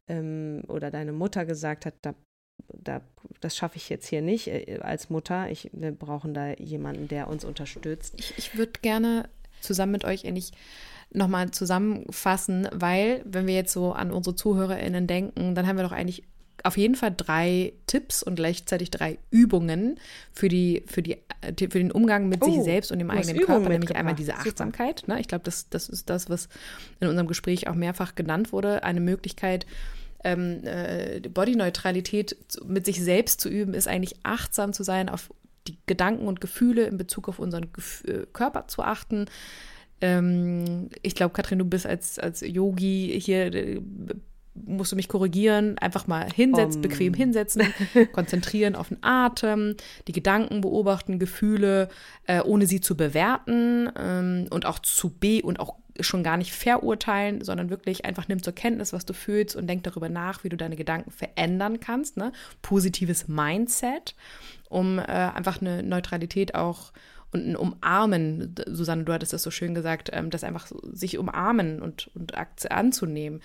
[0.08, 2.14] ähm, oder deine Mutter gesagt hat, da
[2.68, 3.00] da,
[3.40, 5.50] das schaffe ich jetzt hier nicht äh, als Mutter.
[5.50, 8.14] Ich, wir brauchen da jemanden, der uns unterstützt.
[8.18, 9.28] Ich, ich würde gerne
[9.60, 10.52] zusammen mit euch endlich
[11.12, 15.92] nochmal zusammenfassen, weil, wenn wir jetzt so an unsere ZuhörerInnen denken, dann haben wir doch
[15.92, 16.22] eigentlich
[16.62, 19.98] auf jeden Fall drei Tipps und gleichzeitig drei Übungen
[20.32, 23.40] für, die, für, die, äh, für den Umgang mit oh, sich selbst und dem eigenen
[23.40, 25.04] Körper, nämlich einmal diese Achtsamkeit.
[25.06, 25.20] Ne?
[25.20, 26.48] Ich glaube, das, das ist das, was
[27.00, 28.82] in unserem Gespräch auch mehrfach genannt wurde.
[28.82, 29.66] Eine Möglichkeit,
[30.24, 35.30] ähm, äh, Bodyneutralität mit sich selbst zu üben, ist eigentlich achtsam zu sein, auf
[35.66, 39.26] die Gedanken und Gefühle in Bezug auf unseren Gef äh, Körper zu achten.
[40.00, 43.80] Ähm, ich glaube, Katrin, du bist als, als Yogi hier, äh,
[44.54, 46.88] musst du mich korrigieren, einfach mal hinsetzen, um.
[46.88, 47.62] bequem hinsetzen,
[48.12, 49.76] konzentrieren auf den Atem,
[50.08, 51.88] die Gedanken beobachten, Gefühle,
[52.26, 56.52] äh, ohne sie zu bewerten ähm, und auch zu be und auch schon gar nicht
[56.52, 60.48] verurteilen, sondern wirklich einfach nimm zur Kenntnis, was du fühlst und denk darüber nach, wie
[60.48, 62.16] du deine Gedanken verändern kannst.
[62.16, 62.32] Ne?
[62.62, 64.14] Positives Mindset,
[64.68, 66.92] um äh, einfach eine Neutralität auch
[67.32, 71.16] und ein Umarmen, Susanne, du hattest das so schön gesagt, ähm, das einfach so, sich
[71.16, 72.34] umarmen und, und
[72.70, 73.40] anzunehmen.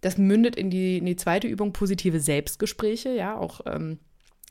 [0.00, 3.98] Das mündet in die, in die zweite Übung positive Selbstgespräche, ja, auch ähm,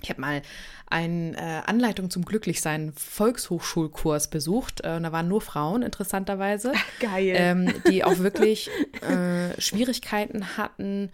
[0.02, 0.42] ich habe mal
[0.88, 4.82] eine äh, Anleitung zum Glücklichsein Volkshochschulkurs besucht.
[4.84, 6.72] Äh, und da waren nur Frauen, interessanterweise.
[7.00, 7.34] Geil.
[7.36, 8.70] Ähm, die auch wirklich
[9.02, 11.12] äh, Schwierigkeiten hatten,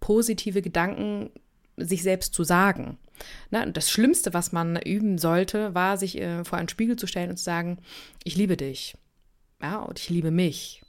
[0.00, 1.30] positive Gedanken
[1.76, 2.98] sich selbst zu sagen.
[3.50, 7.06] Na, und das Schlimmste, was man üben sollte, war, sich äh, vor einen Spiegel zu
[7.06, 7.78] stellen und zu sagen,
[8.24, 8.96] ich liebe dich.
[9.62, 10.82] Ja, und ich liebe mich.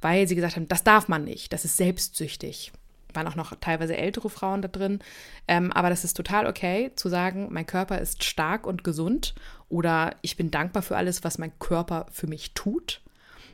[0.00, 2.72] Weil sie gesagt haben, das darf man nicht, das ist selbstsüchtig
[3.16, 5.00] waren auch noch teilweise ältere Frauen da drin.
[5.48, 9.34] Ähm, aber das ist total okay zu sagen, mein Körper ist stark und gesund
[9.68, 13.00] oder ich bin dankbar für alles, was mein Körper für mich tut.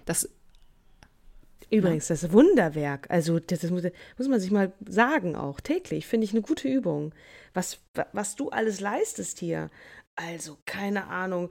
[0.04, 0.28] Das
[1.70, 3.82] Übrigens, das Wunderwerk, also das, muss,
[4.18, 7.14] muss, man sich mal sagen auch täglich, finde ich eine gute Übung.
[7.54, 7.78] Was,
[8.12, 9.70] was du alles leistest hier.
[10.14, 11.50] Also, keine Ahnung,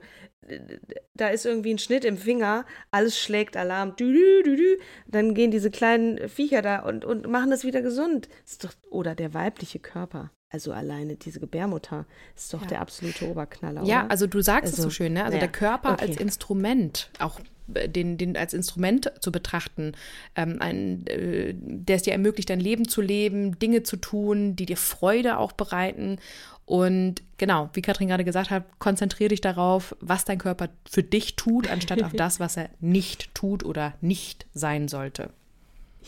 [1.14, 4.12] da ist irgendwie ein Schnitt im Finger, alles schlägt Alarm, dü,
[4.44, 8.28] dü, dü, dann gehen diese kleinen Viecher da und, und machen das wieder gesund.
[8.44, 10.30] Ist doch, oder der weibliche Körper.
[10.52, 12.04] Also alleine diese Gebärmutter
[12.36, 12.68] ist doch ja.
[12.68, 13.84] der absolute Oberknaller.
[13.84, 14.10] Ja, oder?
[14.10, 15.24] also du sagst also, es so schön, ne?
[15.24, 15.40] Also ja.
[15.40, 16.08] der Körper okay.
[16.08, 17.40] als Instrument, auch
[17.72, 19.92] äh, den, den als Instrument zu betrachten,
[20.36, 24.66] ähm, ein, äh, der es dir ermöglicht, dein Leben zu leben, Dinge zu tun, die
[24.66, 26.18] dir Freude auch bereiten.
[26.64, 31.36] Und genau, wie Katrin gerade gesagt hat, konzentriere dich darauf, was dein Körper für dich
[31.36, 35.30] tut, anstatt auf das, was er nicht tut oder nicht sein sollte.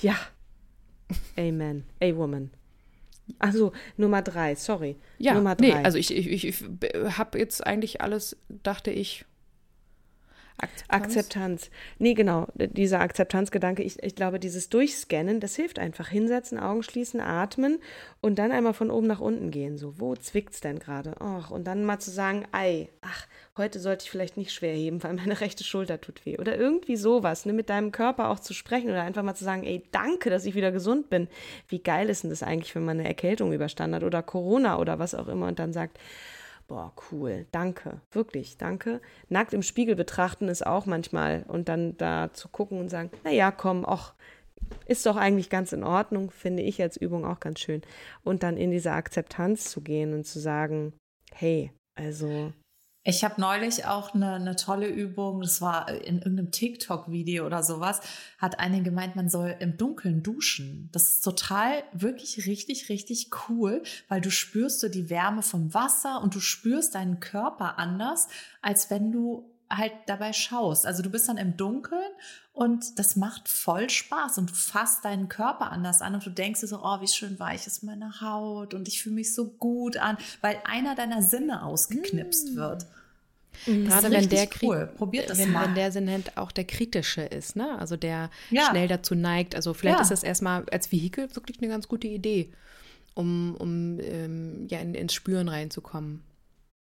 [0.01, 0.17] Ja.
[1.37, 1.85] Amen.
[2.03, 2.51] A woman.
[3.39, 4.97] Also Nummer drei, sorry.
[5.19, 5.67] Ja, Nummer drei.
[5.67, 6.65] nee, also ich, ich, ich, ich
[7.17, 9.25] habe jetzt eigentlich alles, dachte ich,
[10.57, 10.89] Akzeptanz.
[10.89, 11.71] Akzeptanz.
[11.99, 13.83] Nee, genau, dieser Akzeptanzgedanke.
[13.83, 16.09] Ich, ich glaube, dieses Durchscannen, das hilft einfach.
[16.09, 17.81] Hinsetzen, Augen schließen, atmen
[18.21, 19.79] und dann einmal von oben nach unten gehen.
[19.79, 21.17] So, wo zwickt's denn gerade?
[21.51, 23.27] Und dann mal zu sagen, ei, ach,
[23.57, 26.39] heute sollte ich vielleicht nicht schwer heben, weil meine rechte Schulter tut weh.
[26.39, 29.65] Oder irgendwie sowas, ne, mit deinem Körper auch zu sprechen oder einfach mal zu sagen,
[29.65, 31.27] ey, danke, dass ich wieder gesund bin.
[31.67, 35.01] Wie geil ist denn das eigentlich, wenn man eine Erkältung überstanden hat oder Corona oder
[35.01, 35.99] was auch immer und dann sagt,
[36.67, 39.01] boah, cool, danke, wirklich, danke.
[39.29, 43.51] Nackt im Spiegel betrachten ist auch manchmal und dann da zu gucken und sagen, naja,
[43.51, 44.15] komm, ach,
[44.87, 47.83] ist doch eigentlich ganz in Ordnung, finde ich als Übung auch ganz schön.
[48.23, 50.95] Und dann in diese Akzeptanz zu gehen und zu sagen,
[51.33, 52.53] hey, also
[53.07, 58.01] ich habe neulich auch eine, eine tolle Übung, das war in irgendeinem TikTok-Video oder sowas,
[58.39, 60.89] hat eine gemeint, man soll im Dunkeln duschen.
[60.91, 66.23] Das ist total, wirklich richtig, richtig cool, weil du spürst so die Wärme vom Wasser
[66.23, 68.29] und du spürst deinen Körper anders,
[68.63, 70.87] als wenn du halt dabei schaust.
[70.87, 72.11] Also du bist dann im Dunkeln
[72.53, 76.61] und das macht voll Spaß und du fasst deinen Körper anders an und du denkst
[76.61, 79.97] dir so, oh, wie schön weich ist meine Haut und ich fühle mich so gut
[79.97, 82.57] an, weil einer deiner Sinne ausgeknipst mm.
[82.57, 82.87] wird.
[83.67, 83.89] Mhm.
[83.89, 84.91] Gerade wenn der cool.
[84.97, 85.67] Probiert das wenn, mal.
[85.67, 87.79] wenn der Sinn auch der kritische ist, ne?
[87.79, 88.69] Also der ja.
[88.71, 89.55] schnell dazu neigt.
[89.55, 90.03] Also vielleicht ja.
[90.03, 92.53] ist das erstmal als Vehikel wirklich eine ganz gute Idee,
[93.15, 96.23] um, um ähm, ja in, ins Spüren reinzukommen.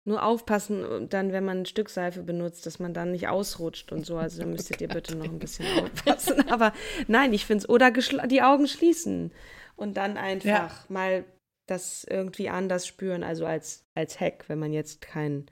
[0.06, 4.04] Nur aufpassen, dann, wenn man ein Stück Seife benutzt, dass man dann nicht ausrutscht und
[4.04, 4.18] so.
[4.18, 6.46] Also da müsstet ihr bitte noch ein bisschen aufpassen.
[6.50, 6.74] Aber
[7.08, 7.68] nein, ich finde es.
[7.68, 9.32] Oder die Augen schließen
[9.76, 10.84] und dann einfach ja.
[10.88, 11.24] mal
[11.66, 13.22] das irgendwie anders spüren.
[13.22, 15.46] Also als, als Hack, wenn man jetzt kein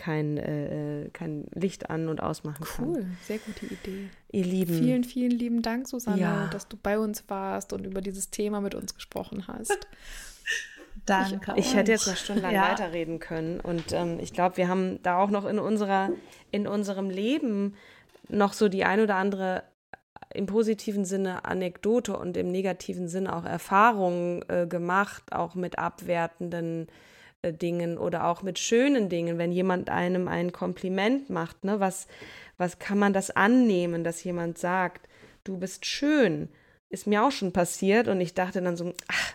[0.00, 2.94] kein, äh, äh, kein Licht an- und ausmachen cool.
[2.94, 3.04] kann.
[3.04, 4.08] Cool, sehr gute Idee.
[4.32, 4.74] Ihr Lieben.
[4.74, 6.46] Vielen, vielen lieben Dank, Susanne, ja.
[6.48, 9.88] dass du bei uns warst und über dieses Thema mit uns gesprochen hast.
[11.06, 11.52] Danke.
[11.56, 12.70] Ich, ich hätte jetzt noch stundenlang ja.
[12.70, 13.60] weiterreden können.
[13.60, 16.10] Und ähm, ich glaube, wir haben da auch noch in unserer,
[16.50, 17.74] in unserem Leben
[18.28, 19.64] noch so die ein oder andere
[20.32, 26.86] im positiven Sinne Anekdote und im negativen Sinne auch Erfahrungen äh, gemacht, auch mit abwertenden
[27.42, 32.06] äh, Dingen oder auch mit schönen Dingen, wenn jemand einem ein Kompliment macht, ne, was,
[32.58, 35.08] was kann man das annehmen, dass jemand sagt,
[35.42, 36.48] du bist schön,
[36.90, 39.34] ist mir auch schon passiert und ich dachte dann so, ach,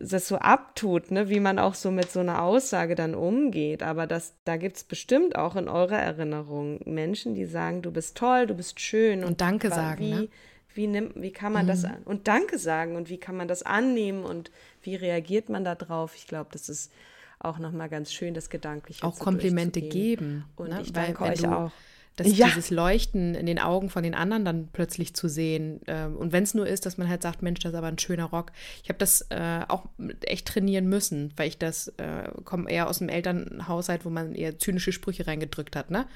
[0.00, 3.82] das so abtut, ne, wie man auch so mit so einer Aussage dann umgeht.
[3.82, 8.16] Aber das, da gibt es bestimmt auch in eurer Erinnerung Menschen, die sagen, du bist
[8.16, 9.20] toll, du bist schön.
[9.20, 10.00] Und, und Danke sagen.
[10.00, 10.28] Wie, ne?
[10.74, 11.68] wie, nimmt, wie kann man mhm.
[11.68, 12.02] das an?
[12.04, 14.50] Und Danke sagen und wie kann man das annehmen und
[14.82, 16.16] wie reagiert man darauf?
[16.16, 16.90] Ich glaube, das ist
[17.38, 20.44] auch nochmal ganz schön, das Gedankliche Auch Komplimente geben.
[20.56, 20.80] Und ne?
[20.82, 21.72] ich danke Weil, euch auch
[22.16, 22.46] das, ja.
[22.46, 25.80] dieses Leuchten in den Augen von den anderen dann plötzlich zu sehen.
[25.86, 27.98] Ähm, und wenn es nur ist, dass man halt sagt, Mensch, das ist aber ein
[27.98, 28.52] schöner Rock.
[28.82, 29.86] Ich habe das äh, auch
[30.26, 34.58] echt trainieren müssen, weil ich das äh, komme eher aus einem Elternhaushalt, wo man eher
[34.58, 35.90] zynische Sprüche reingedrückt hat.
[35.90, 36.06] Ne?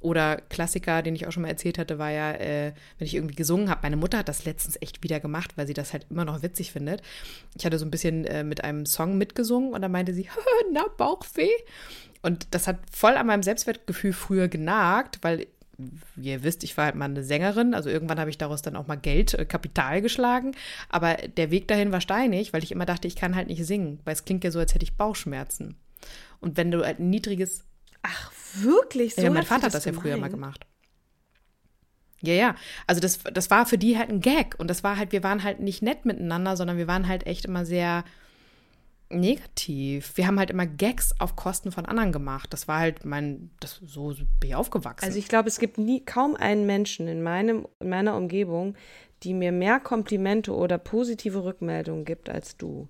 [0.00, 3.34] Oder Klassiker, den ich auch schon mal erzählt hatte, war ja, äh, wenn ich irgendwie
[3.34, 3.80] gesungen habe.
[3.82, 6.72] Meine Mutter hat das letztens echt wieder gemacht, weil sie das halt immer noch witzig
[6.72, 7.02] findet.
[7.58, 10.28] Ich hatte so ein bisschen äh, mit einem Song mitgesungen und dann meinte sie,
[10.72, 11.50] na, Bauchweh.
[12.22, 15.46] Und das hat voll an meinem Selbstwertgefühl früher genagt, weil
[16.16, 18.86] ihr wisst, ich war halt mal eine Sängerin, also irgendwann habe ich daraus dann auch
[18.86, 20.52] mal Geld, äh, Kapital geschlagen.
[20.88, 24.00] Aber der Weg dahin war steinig, weil ich immer dachte, ich kann halt nicht singen,
[24.04, 25.76] weil es klingt ja so, als hätte ich Bauchschmerzen.
[26.40, 27.64] Und wenn du halt ein niedriges.
[28.02, 29.14] Ach, wirklich?
[29.14, 30.66] So ja, mein Vater hat das ja früher mal gemacht.
[32.20, 32.54] Ja, ja.
[32.86, 34.54] Also das, das war für die halt ein Gag.
[34.58, 37.44] Und das war halt, wir waren halt nicht nett miteinander, sondern wir waren halt echt
[37.44, 38.04] immer sehr
[39.12, 40.16] negativ.
[40.16, 42.52] Wir haben halt immer Gags auf Kosten von anderen gemacht.
[42.52, 45.04] Das war halt mein, das, so bin ich aufgewachsen.
[45.04, 48.74] Also ich glaube, es gibt nie kaum einen Menschen in, meinem, in meiner Umgebung,
[49.22, 52.88] die mir mehr Komplimente oder positive Rückmeldungen gibt als du.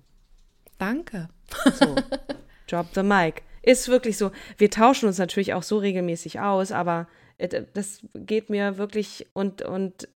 [0.77, 1.29] Danke.
[1.75, 1.95] So,
[2.67, 3.43] drop the mic.
[3.61, 4.31] Ist wirklich so.
[4.57, 7.07] Wir tauschen uns natürlich auch so regelmäßig aus, aber
[7.73, 10.07] das geht mir wirklich und, und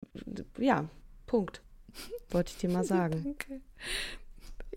[0.59, 0.89] ja,
[1.27, 1.63] Punkt.
[2.31, 3.23] Wollte ich dir mal sagen.
[3.25, 3.61] Danke.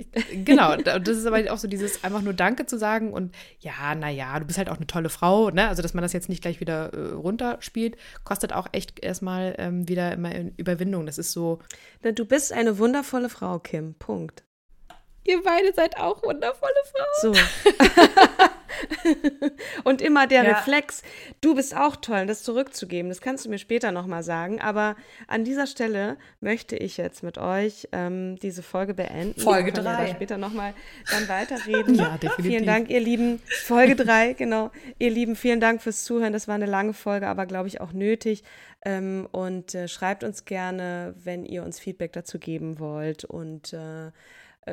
[0.45, 4.39] genau, das ist aber auch so dieses einfach nur Danke zu sagen und ja, naja,
[4.39, 5.67] du bist halt auch eine tolle Frau, ne?
[5.67, 9.88] Also, dass man das jetzt nicht gleich wieder äh, runterspielt, kostet auch echt erstmal ähm,
[9.88, 11.05] wieder immer Überwindung.
[11.05, 11.59] Das ist so.
[12.01, 13.95] Du bist eine wundervolle Frau, Kim.
[13.95, 14.43] Punkt.
[15.25, 17.33] Ihr beide seid auch wundervolle Frauen.
[17.33, 17.33] So.
[19.83, 20.51] und immer der ja.
[20.51, 21.01] Reflex,
[21.41, 23.09] du bist auch toll, das zurückzugeben.
[23.09, 24.61] Das kannst du mir später nochmal sagen.
[24.61, 24.95] Aber
[25.27, 29.39] an dieser Stelle möchte ich jetzt mit euch ähm, diese Folge beenden.
[29.39, 30.07] Folge 3.
[30.07, 30.73] Ja später nochmal
[31.11, 31.95] dann weiterreden.
[31.95, 32.45] ja, definitiv.
[32.45, 33.41] Vielen Dank, ihr Lieben.
[33.63, 34.71] Folge 3, genau.
[34.97, 36.33] Ihr Lieben, vielen Dank fürs Zuhören.
[36.33, 38.43] Das war eine lange Folge, aber glaube ich auch nötig.
[38.85, 43.25] Ähm, und äh, schreibt uns gerne, wenn ihr uns Feedback dazu geben wollt.
[43.25, 44.11] Und äh,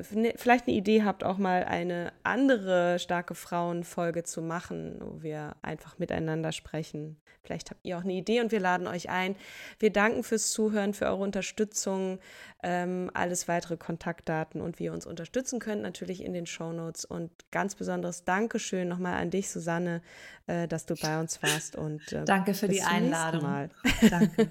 [0.03, 5.99] vielleicht eine Idee habt, auch mal eine andere starke Frauenfolge zu machen, wo wir einfach
[5.99, 7.17] miteinander sprechen.
[7.47, 9.37] Vielleicht habt ihr auch eine Idee und wir laden euch ein.
[9.79, 12.19] Wir danken fürs Zuhören, für eure Unterstützung,
[12.63, 17.05] ähm, alles weitere Kontaktdaten und wie ihr uns unterstützen könnt, natürlich in den Show Notes.
[17.05, 20.03] Und ganz besonderes Dankeschön nochmal an dich, Susanne,
[20.49, 21.77] äh, dass du bei uns warst.
[21.77, 23.71] Und, äh, Danke für die Einladung.
[24.11, 24.51] Danke.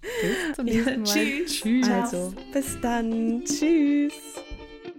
[0.00, 1.04] bis zum nächsten Mal.
[1.04, 1.60] Tschüss.
[1.60, 1.88] Tschüss.
[1.88, 3.44] Also, bis dann.
[3.44, 4.14] Tschüss.